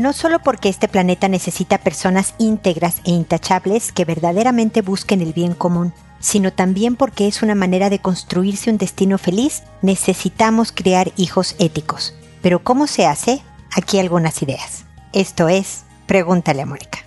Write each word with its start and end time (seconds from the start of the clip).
no 0.00 0.12
solo 0.12 0.38
porque 0.40 0.68
este 0.68 0.88
planeta 0.88 1.28
necesita 1.28 1.78
personas 1.78 2.34
íntegras 2.38 2.96
e 3.04 3.10
intachables 3.10 3.92
que 3.92 4.04
verdaderamente 4.04 4.82
busquen 4.82 5.20
el 5.20 5.32
bien 5.32 5.54
común, 5.54 5.92
sino 6.20 6.52
también 6.52 6.96
porque 6.96 7.26
es 7.26 7.42
una 7.42 7.54
manera 7.54 7.90
de 7.90 7.98
construirse 7.98 8.70
un 8.70 8.78
destino 8.78 9.18
feliz, 9.18 9.62
necesitamos 9.82 10.72
crear 10.72 11.12
hijos 11.16 11.54
éticos. 11.58 12.14
Pero 12.42 12.62
¿cómo 12.62 12.86
se 12.86 13.06
hace? 13.06 13.42
Aquí 13.76 13.98
algunas 13.98 14.42
ideas. 14.42 14.84
Esto 15.12 15.48
es, 15.48 15.84
pregúntale 16.06 16.62
a 16.62 16.66
Mónica. 16.66 16.98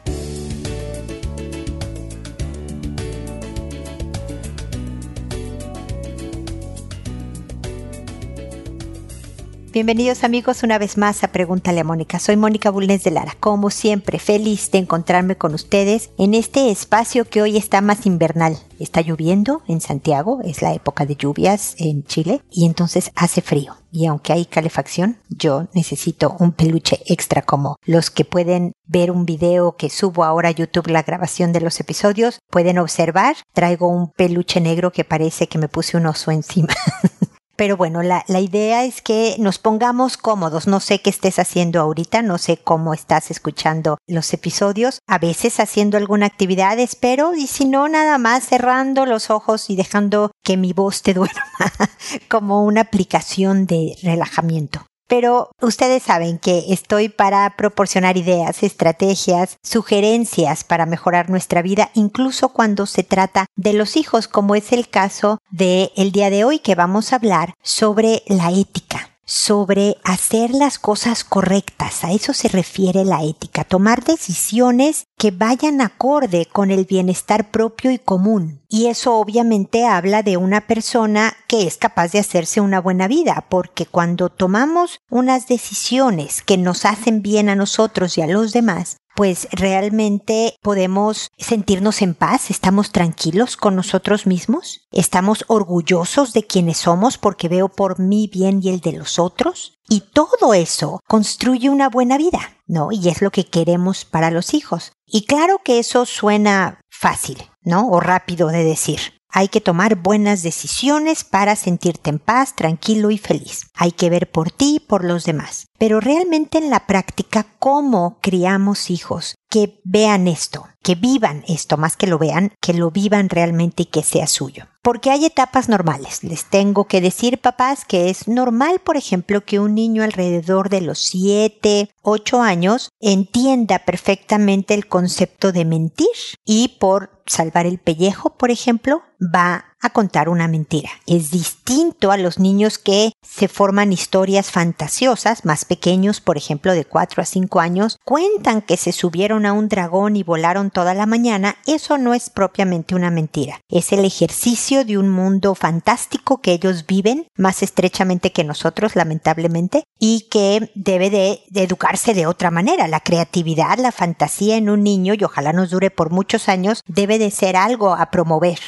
Bienvenidos 9.73 10.23
amigos 10.23 10.61
una 10.61 10.77
vez 10.77 10.99
más 10.99 11.23
a 11.23 11.29
Pregúntale 11.29 11.79
a 11.79 11.83
Mónica. 11.83 12.19
Soy 12.19 12.37
Mónica 12.37 12.69
Bulnes 12.69 13.03
de 13.03 13.09
Lara. 13.09 13.35
Como 13.39 13.71
siempre, 13.71 14.19
feliz 14.19 14.69
de 14.69 14.77
encontrarme 14.77 15.35
con 15.35 15.55
ustedes 15.55 16.11
en 16.19 16.35
este 16.35 16.69
espacio 16.69 17.25
que 17.25 17.41
hoy 17.41 17.57
está 17.57 17.81
más 17.81 18.05
invernal. 18.05 18.55
Está 18.77 19.01
lloviendo 19.01 19.63
en 19.67 19.81
Santiago, 19.81 20.41
es 20.43 20.61
la 20.61 20.75
época 20.75 21.07
de 21.07 21.15
lluvias 21.15 21.73
en 21.79 22.03
Chile 22.03 22.43
y 22.51 22.67
entonces 22.67 23.09
hace 23.15 23.41
frío. 23.41 23.75
Y 23.91 24.05
aunque 24.05 24.33
hay 24.33 24.45
calefacción, 24.45 25.17
yo 25.27 25.67
necesito 25.73 26.35
un 26.39 26.51
peluche 26.51 26.99
extra 27.07 27.41
como 27.41 27.77
los 27.83 28.11
que 28.11 28.25
pueden 28.25 28.73
ver 28.85 29.09
un 29.09 29.25
video 29.25 29.75
que 29.75 29.89
subo 29.89 30.23
ahora 30.23 30.49
a 30.49 30.51
YouTube, 30.51 30.89
la 30.89 31.01
grabación 31.01 31.51
de 31.51 31.61
los 31.61 31.79
episodios, 31.79 32.37
pueden 32.51 32.77
observar. 32.77 33.37
Traigo 33.53 33.87
un 33.87 34.11
peluche 34.11 34.61
negro 34.61 34.91
que 34.91 35.03
parece 35.03 35.47
que 35.47 35.57
me 35.57 35.67
puse 35.67 35.97
un 35.97 36.05
oso 36.05 36.29
encima. 36.29 36.75
Pero 37.55 37.77
bueno, 37.77 38.01
la, 38.01 38.23
la, 38.27 38.39
idea 38.39 38.83
es 38.83 39.01
que 39.01 39.35
nos 39.37 39.59
pongamos 39.59 40.17
cómodos. 40.17 40.67
No 40.67 40.79
sé 40.79 41.01
qué 41.01 41.09
estés 41.09 41.37
haciendo 41.37 41.79
ahorita, 41.79 42.21
no 42.21 42.37
sé 42.37 42.57
cómo 42.57 42.93
estás 42.93 43.29
escuchando 43.29 43.97
los 44.07 44.33
episodios, 44.33 44.99
a 45.07 45.19
veces 45.19 45.59
haciendo 45.59 45.97
alguna 45.97 46.25
actividad, 46.25 46.79
espero, 46.79 47.35
y 47.35 47.47
si 47.47 47.65
no, 47.65 47.87
nada 47.87 48.17
más 48.17 48.45
cerrando 48.45 49.05
los 49.05 49.29
ojos 49.29 49.69
y 49.69 49.75
dejando 49.75 50.31
que 50.43 50.57
mi 50.57 50.73
voz 50.73 51.03
te 51.03 51.13
duerma 51.13 51.43
como 52.29 52.63
una 52.63 52.81
aplicación 52.81 53.67
de 53.67 53.97
relajamiento. 54.01 54.85
Pero 55.15 55.51
ustedes 55.61 56.01
saben 56.01 56.39
que 56.39 56.73
estoy 56.73 57.07
para 57.07 57.55
proporcionar 57.55 58.17
ideas, 58.17 58.63
estrategias, 58.63 59.59
sugerencias 59.61 60.63
para 60.63 60.87
mejorar 60.87 61.29
nuestra 61.29 61.61
vida, 61.61 61.91
incluso 61.93 62.49
cuando 62.49 62.87
se 62.87 63.03
trata 63.03 63.45
de 63.55 63.73
los 63.73 63.95
hijos, 63.95 64.27
como 64.27 64.55
es 64.55 64.71
el 64.71 64.89
caso 64.89 65.37
de 65.51 65.91
el 65.97 66.11
día 66.11 66.31
de 66.31 66.45
hoy 66.45 66.57
que 66.57 66.73
vamos 66.73 67.13
a 67.13 67.17
hablar 67.17 67.53
sobre 67.61 68.23
la 68.25 68.49
ética 68.49 69.12
sobre 69.25 69.97
hacer 70.03 70.51
las 70.51 70.79
cosas 70.79 71.23
correctas. 71.23 72.03
A 72.03 72.11
eso 72.11 72.33
se 72.33 72.47
refiere 72.47 73.05
la 73.05 73.23
ética, 73.23 73.63
tomar 73.63 74.03
decisiones 74.03 75.05
que 75.17 75.31
vayan 75.31 75.81
acorde 75.81 76.45
con 76.51 76.71
el 76.71 76.85
bienestar 76.85 77.49
propio 77.49 77.91
y 77.91 77.99
común. 77.99 78.61
Y 78.67 78.87
eso 78.87 79.15
obviamente 79.15 79.85
habla 79.85 80.23
de 80.23 80.37
una 80.37 80.61
persona 80.61 81.33
que 81.47 81.67
es 81.67 81.77
capaz 81.77 82.11
de 82.11 82.19
hacerse 82.19 82.59
una 82.59 82.81
buena 82.81 83.07
vida, 83.07 83.45
porque 83.49 83.85
cuando 83.85 84.29
tomamos 84.29 84.99
unas 85.09 85.47
decisiones 85.47 86.41
que 86.41 86.57
nos 86.57 86.85
hacen 86.85 87.21
bien 87.21 87.49
a 87.49 87.55
nosotros 87.55 88.17
y 88.17 88.21
a 88.21 88.27
los 88.27 88.51
demás, 88.51 88.97
pues 89.15 89.47
realmente 89.51 90.57
podemos 90.61 91.29
sentirnos 91.37 92.01
en 92.01 92.15
paz, 92.15 92.49
estamos 92.49 92.91
tranquilos 92.91 93.57
con 93.57 93.75
nosotros 93.75 94.25
mismos, 94.25 94.87
estamos 94.91 95.45
orgullosos 95.47 96.33
de 96.33 96.45
quienes 96.45 96.77
somos 96.77 97.17
porque 97.17 97.49
veo 97.49 97.69
por 97.69 97.99
mi 97.99 98.27
bien 98.27 98.59
y 98.63 98.69
el 98.69 98.79
de 98.79 98.93
los 98.93 99.19
otros. 99.19 99.73
Y 99.89 100.01
todo 100.13 100.53
eso 100.53 101.01
construye 101.07 101.69
una 101.69 101.89
buena 101.89 102.17
vida, 102.17 102.39
¿no? 102.65 102.91
Y 102.91 103.09
es 103.09 103.21
lo 103.21 103.31
que 103.31 103.45
queremos 103.45 104.05
para 104.05 104.31
los 104.31 104.53
hijos. 104.53 104.93
Y 105.05 105.25
claro 105.25 105.59
que 105.63 105.77
eso 105.79 106.05
suena 106.05 106.79
fácil, 106.89 107.37
¿no? 107.61 107.87
O 107.89 107.99
rápido 107.99 108.47
de 108.47 108.63
decir. 108.63 108.99
Hay 109.35 109.47
que 109.47 109.61
tomar 109.61 109.95
buenas 109.95 110.43
decisiones 110.43 111.23
para 111.23 111.55
sentirte 111.55 112.11
en 112.11 112.19
paz, 112.19 112.55
tranquilo 112.55 113.09
y 113.09 113.17
feliz. 113.17 113.65
Hay 113.73 113.91
que 113.91 114.11
ver 114.11 114.29
por 114.29 114.51
ti 114.51 114.75
y 114.75 114.79
por 114.79 115.03
los 115.03 115.25
demás. 115.25 115.65
Pero 115.79 115.99
realmente 115.99 116.59
en 116.59 116.69
la 116.69 116.85
práctica, 116.85 117.47
¿cómo 117.57 118.19
criamos 118.21 118.91
hijos 118.91 119.35
que 119.49 119.81
vean 119.83 120.27
esto, 120.27 120.67
que 120.83 120.93
vivan 120.93 121.43
esto, 121.47 121.77
más 121.77 121.97
que 121.97 122.05
lo 122.05 122.19
vean, 122.19 122.53
que 122.61 122.73
lo 122.73 122.91
vivan 122.91 123.27
realmente 123.27 123.83
y 123.83 123.85
que 123.87 124.03
sea 124.03 124.27
suyo? 124.27 124.67
Porque 124.83 125.09
hay 125.09 125.25
etapas 125.25 125.67
normales. 125.67 126.23
Les 126.23 126.45
tengo 126.45 126.85
que 126.85 127.01
decir, 127.01 127.39
papás, 127.39 127.85
que 127.85 128.11
es 128.11 128.27
normal, 128.27 128.81
por 128.83 128.97
ejemplo, 128.97 129.43
que 129.43 129.59
un 129.59 129.73
niño 129.73 130.03
alrededor 130.03 130.69
de 130.69 130.81
los 130.81 130.99
7, 130.99 131.89
8 132.03 132.41
años 132.41 132.89
entienda 132.99 133.79
perfectamente 133.79 134.75
el 134.75 134.87
concepto 134.87 135.51
de 135.51 135.65
mentir 135.65 136.07
y 136.45 136.77
por 136.79 137.23
salvar 137.25 137.65
el 137.65 137.79
pellejo, 137.79 138.31
por 138.31 138.51
ejemplo, 138.51 139.03
va 139.33 139.65
a 139.83 139.89
contar 139.89 140.29
una 140.29 140.47
mentira. 140.47 140.89
Es 141.05 141.29
distinto 141.29 142.11
a 142.11 142.17
los 142.17 142.39
niños 142.39 142.77
que 142.77 143.11
se 143.21 143.49
forman 143.49 143.91
historias 143.91 144.49
fantasiosas, 144.49 145.43
más 145.43 145.65
pequeños, 145.65 146.21
por 146.21 146.37
ejemplo, 146.37 146.73
de 146.73 146.85
4 146.85 147.21
a 147.21 147.25
5 147.25 147.59
años, 147.59 147.99
cuentan 148.05 148.61
que 148.61 148.77
se 148.77 148.93
subieron 148.93 149.45
a 149.45 149.51
un 149.51 149.67
dragón 149.67 150.15
y 150.15 150.23
volaron 150.23 150.71
toda 150.71 150.93
la 150.93 151.05
mañana. 151.05 151.57
Eso 151.67 151.97
no 151.97 152.13
es 152.13 152.29
propiamente 152.29 152.95
una 152.95 153.11
mentira. 153.11 153.59
Es 153.69 153.91
el 153.91 154.05
ejercicio 154.05 154.85
de 154.85 154.97
un 154.97 155.09
mundo 155.09 155.53
fantástico 155.53 156.39
que 156.39 156.53
ellos 156.53 156.85
viven 156.87 157.27
más 157.35 157.61
estrechamente 157.61 158.31
que 158.31 158.45
nosotros, 158.45 158.95
lamentablemente, 158.95 159.83
y 159.99 160.27
que 160.31 160.71
debe 160.75 161.09
de, 161.09 161.41
educarse 161.53 162.13
de 162.13 162.25
otra 162.25 162.51
manera. 162.51 162.87
La 162.87 163.01
creatividad, 163.01 163.77
la 163.79 163.91
fantasía 163.91 164.55
en 164.55 164.69
un 164.69 164.81
niño, 164.81 165.13
y 165.13 165.25
ojalá 165.25 165.51
nos 165.51 165.71
dure 165.71 165.91
por 165.91 166.09
muchos 166.09 166.47
años, 166.47 166.81
debe 166.87 167.19
de 167.19 167.31
ser 167.31 167.57
algo 167.57 167.93
a 167.93 168.11
promover. 168.11 168.59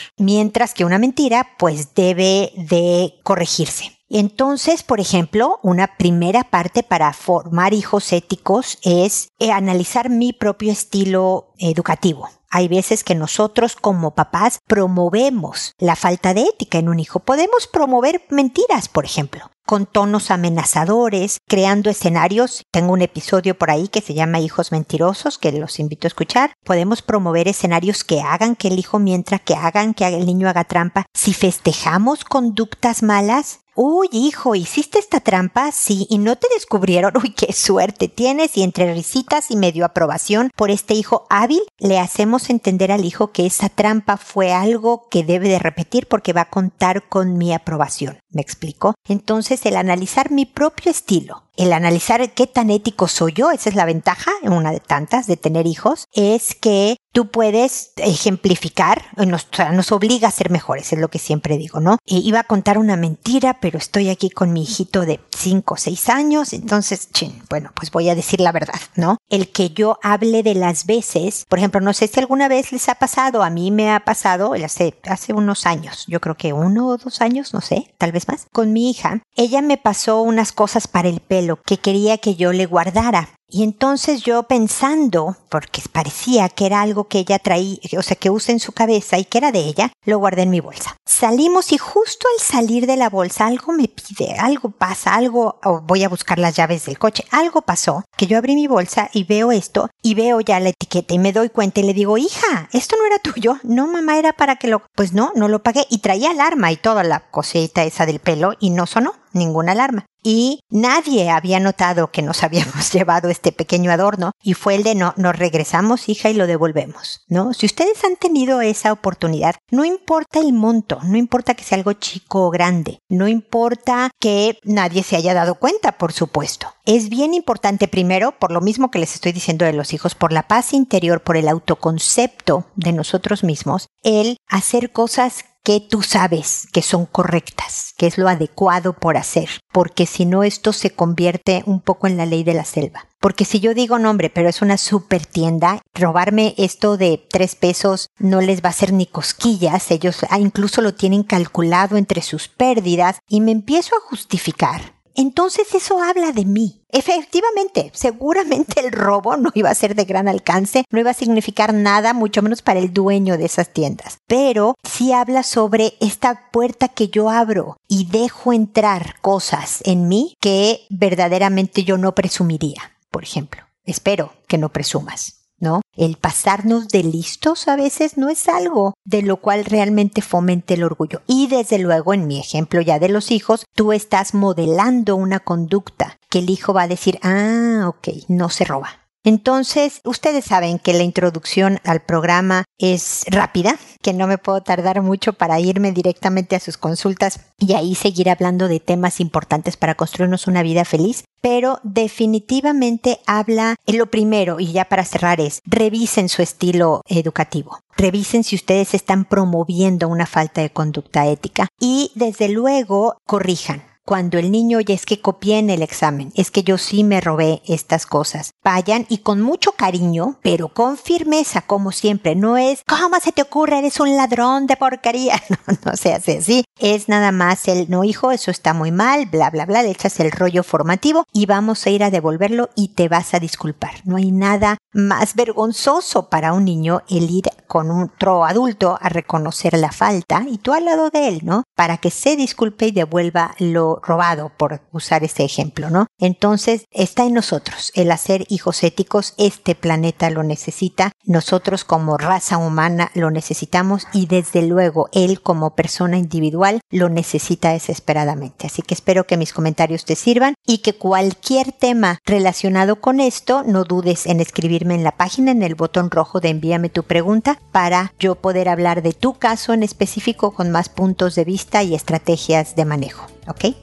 Que 0.73 0.85
una 0.85 0.99
mentira 0.99 1.47
pues 1.57 1.93
debe 1.95 2.51
de 2.55 3.15
corregirse. 3.23 3.91
Entonces, 4.09 4.83
por 4.83 4.99
ejemplo, 4.99 5.59
una 5.63 5.97
primera 5.97 6.43
parte 6.43 6.83
para 6.83 7.11
formar 7.13 7.73
hijos 7.73 8.13
éticos 8.13 8.77
es 8.83 9.29
eh, 9.39 9.51
analizar 9.51 10.09
mi 10.09 10.31
propio 10.31 10.71
estilo 10.71 11.53
educativo. 11.57 12.29
Hay 12.49 12.67
veces 12.67 13.03
que 13.03 13.15
nosotros 13.15 13.75
como 13.75 14.13
papás 14.13 14.59
promovemos 14.67 15.73
la 15.79 15.95
falta 15.95 16.33
de 16.33 16.43
ética 16.43 16.77
en 16.77 16.87
un 16.89 16.99
hijo. 16.99 17.19
Podemos 17.19 17.67
promover 17.67 18.21
mentiras, 18.29 18.87
por 18.87 19.05
ejemplo 19.05 19.49
con 19.65 19.85
tonos 19.85 20.31
amenazadores, 20.31 21.39
creando 21.47 21.89
escenarios. 21.89 22.63
Tengo 22.71 22.93
un 22.93 23.01
episodio 23.01 23.57
por 23.57 23.71
ahí 23.71 23.87
que 23.87 24.01
se 24.01 24.13
llama 24.13 24.39
Hijos 24.39 24.71
Mentirosos, 24.71 25.37
que 25.37 25.51
los 25.51 25.79
invito 25.79 26.07
a 26.07 26.09
escuchar. 26.09 26.53
Podemos 26.63 27.01
promover 27.01 27.47
escenarios 27.47 28.03
que 28.03 28.21
hagan 28.21 28.55
que 28.55 28.67
el 28.69 28.79
hijo 28.79 28.99
mientras 28.99 29.41
que 29.41 29.55
hagan 29.55 29.93
que 29.93 30.05
el 30.07 30.25
niño 30.25 30.47
haga 30.47 30.63
trampa. 30.63 31.05
Si 31.13 31.33
festejamos 31.33 32.23
conductas 32.23 33.03
malas, 33.03 33.59
Uy, 33.77 34.07
hijo, 34.13 34.55
¿hiciste 34.55 34.99
esta 34.99 35.19
trampa? 35.19 35.69
Sí, 35.73 36.07
y 36.09 36.17
no 36.17 36.37
te 36.37 36.47
descubrieron. 36.53 37.11
Uy, 37.21 37.31
qué 37.31 37.51
suerte 37.51 38.07
tienes. 38.07 38.55
Y 38.55 38.63
entre 38.63 38.93
risitas 38.93 39.51
y 39.51 39.57
medio 39.57 39.83
aprobación 39.83 40.49
por 40.55 40.71
este 40.71 40.93
hijo 40.93 41.27
hábil, 41.29 41.59
le 41.77 41.99
hacemos 41.99 42.49
entender 42.49 42.93
al 42.93 43.03
hijo 43.03 43.33
que 43.33 43.45
esa 43.45 43.67
trampa 43.67 44.15
fue 44.15 44.53
algo 44.53 45.09
que 45.09 45.25
debe 45.25 45.49
de 45.49 45.59
repetir 45.59 46.07
porque 46.07 46.31
va 46.31 46.41
a 46.41 46.49
contar 46.49 47.09
con 47.09 47.37
mi 47.37 47.53
aprobación. 47.53 48.17
¿Me 48.29 48.41
explico? 48.41 48.95
Entonces, 49.09 49.65
el 49.65 49.75
analizar 49.75 50.31
mi 50.31 50.45
propio 50.45 50.89
estilo, 50.89 51.44
el 51.57 51.73
analizar 51.73 52.29
qué 52.31 52.47
tan 52.47 52.69
ético 52.69 53.07
soy 53.07 53.33
yo, 53.33 53.51
esa 53.51 53.69
es 53.69 53.75
la 53.75 53.85
ventaja, 53.85 54.31
una 54.43 54.71
de 54.71 54.79
tantas, 54.79 55.27
de 55.27 55.37
tener 55.37 55.67
hijos, 55.67 56.07
es 56.13 56.55
que 56.55 56.97
tú 57.11 57.27
puedes 57.27 57.93
ejemplificar, 57.95 59.03
nos, 59.25 59.47
nos 59.71 59.91
obliga 59.93 60.27
a 60.27 60.31
ser 60.31 60.49
mejores, 60.49 60.91
es 60.91 60.99
lo 60.99 61.07
que 61.07 61.19
siempre 61.19 61.57
digo, 61.57 61.79
¿no? 61.79 61.97
E 62.05 62.17
iba 62.17 62.41
a 62.41 62.43
contar 62.43 62.77
una 62.77 62.97
mentira, 62.97 63.59
pero 63.61 63.77
estoy 63.77 64.09
aquí 64.09 64.29
con 64.29 64.51
mi 64.51 64.63
hijito 64.63 65.05
de 65.05 65.21
5 65.35 65.73
o 65.73 65.77
6 65.77 66.09
años, 66.09 66.51
entonces, 66.51 67.09
chin, 67.11 67.41
bueno, 67.49 67.71
pues 67.73 67.91
voy 67.91 68.09
a 68.09 68.15
decir 68.15 68.41
la 68.41 68.51
verdad, 68.51 68.79
¿no? 68.95 69.17
El 69.29 69.49
que 69.51 69.69
yo 69.69 69.97
hable 70.03 70.43
de 70.43 70.55
las 70.55 70.85
veces, 70.85 71.45
por 71.47 71.59
ejemplo, 71.59 71.79
no 71.79 71.93
sé 71.93 72.07
si 72.07 72.19
alguna 72.19 72.49
vez 72.49 72.73
les 72.73 72.89
ha 72.89 72.95
pasado, 72.95 73.43
a 73.43 73.49
mí 73.49 73.71
me 73.71 73.93
ha 73.93 74.01
pasado 74.01 74.53
hace, 74.53 74.95
hace 75.05 75.31
unos 75.31 75.65
años, 75.65 76.05
yo 76.07 76.19
creo 76.19 76.35
que 76.35 76.51
uno 76.51 76.89
o 76.89 76.97
dos 76.97 77.21
años, 77.21 77.53
no 77.53 77.61
sé, 77.61 77.93
tal 77.97 78.11
vez 78.11 78.27
más, 78.27 78.47
con 78.51 78.73
mi 78.73 78.89
hija, 78.89 79.21
ella 79.37 79.61
me 79.61 79.77
pasó 79.77 80.21
unas 80.21 80.51
cosas 80.51 80.87
para 80.87 81.07
el 81.07 81.21
pelo 81.21 81.44
lo 81.45 81.61
que 81.61 81.77
quería 81.77 82.17
que 82.17 82.35
yo 82.35 82.51
le 82.51 82.65
guardara. 82.65 83.29
Y 83.47 83.63
entonces 83.63 84.23
yo 84.23 84.43
pensando, 84.43 85.37
porque 85.49 85.81
parecía 85.91 86.49
que 86.49 86.65
era 86.65 86.81
algo 86.81 87.07
que 87.07 87.19
ella 87.19 87.37
traía, 87.37 87.77
o 87.97 88.01
sea, 88.01 88.17
que 88.17 88.31
usa 88.31 88.51
en 88.51 88.59
su 88.59 88.71
cabeza 88.71 89.19
y 89.19 89.25
que 89.25 89.37
era 89.37 89.51
de 89.51 89.59
ella, 89.59 89.91
lo 90.03 90.17
guardé 90.17 90.41
en 90.41 90.49
mi 90.49 90.59
bolsa. 90.59 90.97
Salimos 91.05 91.71
y 91.71 91.77
justo 91.77 92.27
al 92.33 92.43
salir 92.43 92.87
de 92.87 92.97
la 92.97 93.09
bolsa 93.09 93.45
algo 93.45 93.71
me 93.71 93.87
pide, 93.87 94.33
algo 94.39 94.71
pasa, 94.71 95.13
algo, 95.13 95.59
o 95.63 95.81
voy 95.81 96.03
a 96.03 96.09
buscar 96.09 96.39
las 96.39 96.55
llaves 96.55 96.85
del 96.85 96.97
coche, 96.97 97.23
algo 97.29 97.61
pasó, 97.61 98.03
que 98.17 98.25
yo 98.25 98.39
abrí 98.39 98.55
mi 98.55 98.65
bolsa 98.65 99.09
y 99.13 99.25
veo 99.25 99.51
esto 99.51 99.89
y 100.01 100.15
veo 100.15 100.41
ya 100.41 100.59
la 100.59 100.69
etiqueta 100.69 101.13
y 101.13 101.19
me 101.19 101.31
doy 101.31 101.49
cuenta 101.49 101.81
y 101.81 101.83
le 101.83 101.93
digo, 101.93 102.17
hija, 102.17 102.67
esto 102.73 102.95
no 102.97 103.05
era 103.05 103.19
tuyo, 103.19 103.57
no 103.63 103.85
mamá, 103.87 104.17
era 104.17 104.33
para 104.33 104.55
que 104.55 104.67
lo, 104.67 104.81
pues 104.95 105.13
no, 105.13 105.31
no 105.35 105.47
lo 105.47 105.61
pagué 105.61 105.85
y 105.89 105.99
traía 105.99 106.31
alarma 106.31 106.71
y 106.71 106.77
toda 106.77 107.03
la 107.03 107.29
cosita 107.29 107.83
esa 107.83 108.07
del 108.07 108.19
pelo 108.19 108.53
y 108.59 108.71
no 108.71 108.87
sonó 108.87 109.13
ninguna 109.35 109.73
alarma. 109.73 110.05
y 110.27 110.61
nadie 110.71 111.29
había 111.29 111.59
notado 111.59 112.09
que 112.09 112.23
nos 112.23 112.41
habíamos 112.43 112.91
llevado 112.91 113.29
este 113.29 113.51
pequeño 113.51 113.91
adorno 113.91 114.31
y 114.41 114.55
fue 114.55 114.73
el 114.73 114.81
de 114.81 114.95
no, 114.95 115.13
nos 115.17 115.37
regresamos 115.37 116.09
hija 116.09 116.31
y 116.31 116.33
lo 116.33 116.47
devolvemos, 116.47 117.21
¿no? 117.27 117.53
Si 117.53 117.67
ustedes 117.67 118.03
han 118.03 118.15
tenido 118.15 118.61
esa 118.61 118.91
oportunidad, 118.91 119.55
no 119.69 119.85
importa 119.85 120.39
el 120.39 120.51
monto, 120.51 120.99
no 121.03 121.15
importa 121.17 121.53
que 121.53 121.63
sea 121.63 121.77
algo 121.77 121.93
chico 121.93 122.47
o 122.47 122.49
grande, 122.49 122.97
no 123.07 123.27
importa 123.27 124.09
que 124.19 124.57
nadie 124.63 125.03
se 125.03 125.15
haya 125.15 125.35
dado 125.35 125.55
cuenta, 125.55 125.91
por 125.91 126.11
supuesto. 126.11 126.73
Es 126.85 127.09
bien 127.09 127.35
importante 127.35 127.87
primero, 127.87 128.31
por 128.39 128.51
lo 128.51 128.61
mismo 128.61 128.89
que 128.89 128.99
les 128.99 129.13
estoy 129.13 129.31
diciendo 129.31 129.65
de 129.65 129.73
los 129.73 129.93
hijos, 129.93 130.15
por 130.15 130.31
la 130.31 130.47
paz 130.47 130.73
interior, 130.73 131.21
por 131.21 131.37
el 131.37 131.47
autoconcepto 131.47 132.65
de 132.75 132.93
nosotros 132.93 133.43
mismos, 133.43 133.89
el 134.03 134.37
hacer 134.47 134.91
cosas 134.91 135.45
que 135.65 135.79
tú 135.79 136.03
sabes 136.03 136.67
que 136.71 136.83
son 136.83 137.07
correctas, 137.07 137.95
que 137.97 138.05
es 138.05 138.19
lo 138.19 138.29
adecuado 138.29 138.93
por 138.93 139.17
hacer, 139.17 139.49
porque 139.73 140.05
si 140.05 140.25
no 140.25 140.43
esto 140.43 140.71
se 140.73 140.91
convierte 140.91 141.63
un 141.65 141.81
poco 141.81 142.05
en 142.05 142.17
la 142.17 142.27
ley 142.27 142.43
de 142.43 142.53
la 142.53 142.65
selva. 142.65 143.07
Porque 143.19 143.45
si 143.45 143.59
yo 143.59 143.73
digo 143.73 143.97
nombre, 143.97 144.29
pero 144.29 144.47
es 144.47 144.61
una 144.61 144.77
super 144.77 145.25
tienda, 145.25 145.81
robarme 145.95 146.53
esto 146.59 146.97
de 146.97 147.25
tres 147.27 147.55
pesos 147.55 148.09
no 148.19 148.41
les 148.41 148.63
va 148.63 148.67
a 148.67 148.69
hacer 148.69 148.93
ni 148.93 149.07
cosquillas, 149.07 149.89
ellos 149.89 150.23
ah, 150.29 150.37
incluso 150.37 150.83
lo 150.83 150.93
tienen 150.93 151.23
calculado 151.23 151.97
entre 151.97 152.21
sus 152.21 152.47
pérdidas 152.47 153.17
y 153.27 153.41
me 153.41 153.51
empiezo 153.51 153.95
a 153.95 154.07
justificar 154.07 154.94
entonces 155.15 155.73
eso 155.73 156.01
habla 156.01 156.31
de 156.31 156.45
mí. 156.45 156.81
Efectivamente, 156.89 157.91
seguramente 157.93 158.79
el 158.79 158.91
robo 158.91 159.35
no 159.37 159.51
iba 159.53 159.69
a 159.69 159.75
ser 159.75 159.95
de 159.95 160.05
gran 160.05 160.27
alcance, 160.27 160.85
no 160.91 160.99
iba 160.99 161.11
a 161.11 161.15
significar 161.15 161.73
nada, 161.73 162.13
mucho 162.13 162.41
menos 162.41 162.61
para 162.61 162.79
el 162.79 162.93
dueño 162.93 163.37
de 163.37 163.45
esas 163.45 163.73
tiendas. 163.73 164.19
Pero 164.27 164.75
sí 164.83 165.11
habla 165.11 165.43
sobre 165.43 165.95
esta 165.99 166.49
puerta 166.51 166.87
que 166.87 167.09
yo 167.09 167.29
abro 167.29 167.77
y 167.87 168.05
dejo 168.05 168.53
entrar 168.53 169.19
cosas 169.21 169.81
en 169.83 170.07
mí 170.07 170.35
que 170.39 170.85
verdaderamente 170.89 171.83
yo 171.83 171.97
no 171.97 172.15
presumiría, 172.15 172.93
por 173.11 173.23
ejemplo. 173.23 173.63
Espero 173.83 174.33
que 174.47 174.57
no 174.57 174.69
presumas. 174.69 175.34
¿No? 175.59 175.81
El 175.95 176.17
pasarnos 176.17 176.89
de 176.89 177.03
listos 177.03 177.67
a 177.67 177.75
veces 177.75 178.17
no 178.17 178.29
es 178.29 178.47
algo 178.47 178.93
de 179.05 179.21
lo 179.21 179.37
cual 179.37 179.65
realmente 179.65 180.21
fomente 180.21 180.73
el 180.73 180.83
orgullo. 180.83 181.21
Y 181.27 181.47
desde 181.47 181.79
luego, 181.79 182.13
en 182.13 182.27
mi 182.27 182.39
ejemplo 182.39 182.81
ya 182.81 182.99
de 182.99 183.09
los 183.09 183.31
hijos, 183.31 183.65
tú 183.75 183.93
estás 183.93 184.33
modelando 184.33 185.15
una 185.15 185.39
conducta 185.39 186.17
que 186.29 186.39
el 186.39 186.49
hijo 186.49 186.73
va 186.73 186.83
a 186.83 186.87
decir, 186.87 187.19
ah, 187.23 187.85
ok, 187.87 188.09
no 188.27 188.49
se 188.49 188.65
roba. 188.65 189.05
Entonces, 189.25 190.01
ustedes 190.03 190.45
saben 190.45 190.77
que 190.77 190.93
la 190.93 191.01
introducción 191.01 191.79
al 191.83 192.03
programa 192.03 192.63
es 192.77 193.25
rápida, 193.27 193.75
que 194.03 194.13
no 194.13 194.27
me 194.27 194.37
puedo 194.37 194.61
tardar 194.61 195.01
mucho 195.01 195.33
para 195.33 195.59
irme 195.59 195.91
directamente 195.91 196.55
a 196.55 196.59
sus 196.59 196.77
consultas 196.77 197.39
y 197.57 197.73
ahí 197.73 197.95
seguir 197.95 198.29
hablando 198.29 198.67
de 198.67 198.79
temas 198.79 199.19
importantes 199.19 199.77
para 199.77 199.95
construirnos 199.95 200.45
una 200.45 200.61
vida 200.61 200.85
feliz, 200.85 201.23
pero 201.45 201.79
definitivamente 201.83 203.19
habla, 203.27 203.75
en 203.85 203.99
lo 203.99 204.07
primero, 204.07 204.59
y 204.59 204.71
ya 204.71 204.85
para 204.85 205.05
cerrar 205.05 205.39
es, 205.39 205.61
revisen 205.63 206.27
su 206.27 206.41
estilo 206.41 207.03
educativo. 207.07 207.77
Revisen 207.95 208.43
si 208.43 208.55
ustedes 208.55 208.95
están 208.95 209.25
promoviendo 209.25 210.07
una 210.07 210.25
falta 210.25 210.61
de 210.61 210.71
conducta 210.71 211.27
ética 211.27 211.67
y 211.79 212.11
desde 212.15 212.49
luego 212.49 213.17
corrijan 213.27 213.83
cuando 214.05 214.37
el 214.37 214.51
niño 214.51 214.79
ya 214.81 214.93
es 214.93 215.05
que 215.05 215.19
copié 215.19 215.57
en 215.57 215.71
el 215.71 215.81
examen, 215.81 216.31
es 216.35 216.51
que 216.51 216.63
yo 216.63 216.77
sí 216.77 217.03
me 217.03 217.21
robé 217.21 217.63
estas 217.65 218.05
cosas. 218.05 218.51
Vayan 218.63 219.07
y 219.09 219.19
con 219.19 219.41
mucho 219.41 219.71
cariño, 219.71 220.37
pero 220.43 220.69
con 220.69 220.97
firmeza, 220.97 221.61
como 221.61 221.91
siempre. 221.91 222.35
No 222.35 222.55
es, 222.57 222.83
¿cómo 222.87 223.19
se 223.19 223.31
te 223.31 223.41
ocurre? 223.41 223.79
Eres 223.79 223.99
un 223.99 224.15
ladrón 224.15 224.67
de 224.67 224.77
porquería. 224.77 225.41
No, 225.55 225.77
no 225.85 225.95
se 225.95 226.13
hace 226.13 226.39
así. 226.39 226.65
Es 226.79 227.07
nada 227.07 227.31
más 227.31 227.67
el, 227.67 227.89
no 227.89 228.03
hijo, 228.03 228.31
eso 228.31 228.51
está 228.51 228.73
muy 228.73 228.91
mal, 228.91 229.25
bla, 229.27 229.49
bla, 229.49 229.65
bla. 229.65 229.83
Le 229.83 229.91
echas 229.91 230.19
el 230.19 230.31
rollo 230.31 230.63
formativo 230.63 231.25
y 231.31 231.45
vamos 231.45 231.85
a 231.85 231.89
ir 231.89 232.03
a 232.03 232.11
devolverlo 232.11 232.69
y 232.75 232.89
te 232.89 233.07
vas 233.07 233.33
a 233.33 233.39
disculpar. 233.39 234.01
No 234.03 234.17
hay 234.17 234.31
nada 234.31 234.77
más 234.93 235.35
vergonzoso 235.35 236.29
para 236.29 236.53
un 236.53 236.65
niño 236.65 237.01
el 237.09 237.29
ir 237.29 237.45
con 237.67 237.89
otro 237.89 238.45
adulto 238.45 238.97
a 239.01 239.09
reconocer 239.09 239.77
la 239.77 239.91
falta 239.91 240.45
y 240.47 240.57
tú 240.57 240.73
al 240.73 240.85
lado 240.85 241.09
de 241.09 241.27
él, 241.27 241.41
¿no? 241.43 241.63
Para 241.75 241.97
que 241.97 242.11
se 242.11 242.35
disculpe 242.35 242.87
y 242.87 242.91
devuelva 242.91 243.55
lo 243.59 243.94
robado, 244.01 244.51
por 244.57 244.81
usar 244.91 245.23
este 245.23 245.43
ejemplo, 245.43 245.89
¿no? 245.89 246.07
Entonces, 246.19 246.85
está 246.91 247.25
en 247.25 247.33
nosotros 247.33 247.91
el 247.95 248.11
hacer 248.11 248.45
hijos 248.49 248.83
éticos, 248.83 249.33
este 249.37 249.75
planeta 249.75 250.29
lo 250.29 250.43
necesita, 250.43 251.11
nosotros 251.23 251.83
como 251.83 252.17
raza 252.17 252.57
humana 252.57 253.11
lo 253.13 253.31
necesitamos 253.31 254.07
y 254.13 254.27
desde 254.27 254.61
luego 254.61 255.09
él 255.11 255.41
como 255.41 255.75
persona 255.75 256.17
individual 256.17 256.81
lo 256.89 257.09
necesita 257.09 257.71
desesperadamente. 257.71 258.67
Así 258.67 258.81
que 258.81 258.93
espero 258.93 259.25
que 259.25 259.37
mis 259.37 259.53
comentarios 259.53 260.05
te 260.05 260.15
sirvan 260.15 260.55
y 260.65 260.79
que 260.79 260.93
cualquier 260.93 261.71
tema 261.71 262.19
relacionado 262.25 263.01
con 263.01 263.19
esto, 263.19 263.63
no 263.63 263.83
dudes 263.83 264.25
en 264.25 264.39
escribirme 264.39 264.95
en 264.95 265.03
la 265.03 265.11
página 265.11 265.51
en 265.51 265.63
el 265.63 265.75
botón 265.75 266.11
rojo 266.11 266.39
de 266.39 266.49
envíame 266.49 266.89
tu 266.89 267.03
pregunta 267.03 267.59
para 267.71 268.13
yo 268.19 268.35
poder 268.35 268.69
hablar 268.69 269.01
de 269.01 269.13
tu 269.13 269.33
caso 269.35 269.73
en 269.73 269.83
específico 269.83 270.51
con 270.51 270.71
más 270.71 270.89
puntos 270.89 271.35
de 271.35 271.45
vista 271.45 271.83
y 271.83 271.95
estrategias 271.95 272.75
de 272.75 272.85
manejo. 272.85 273.34
¿Ok? 273.47 273.75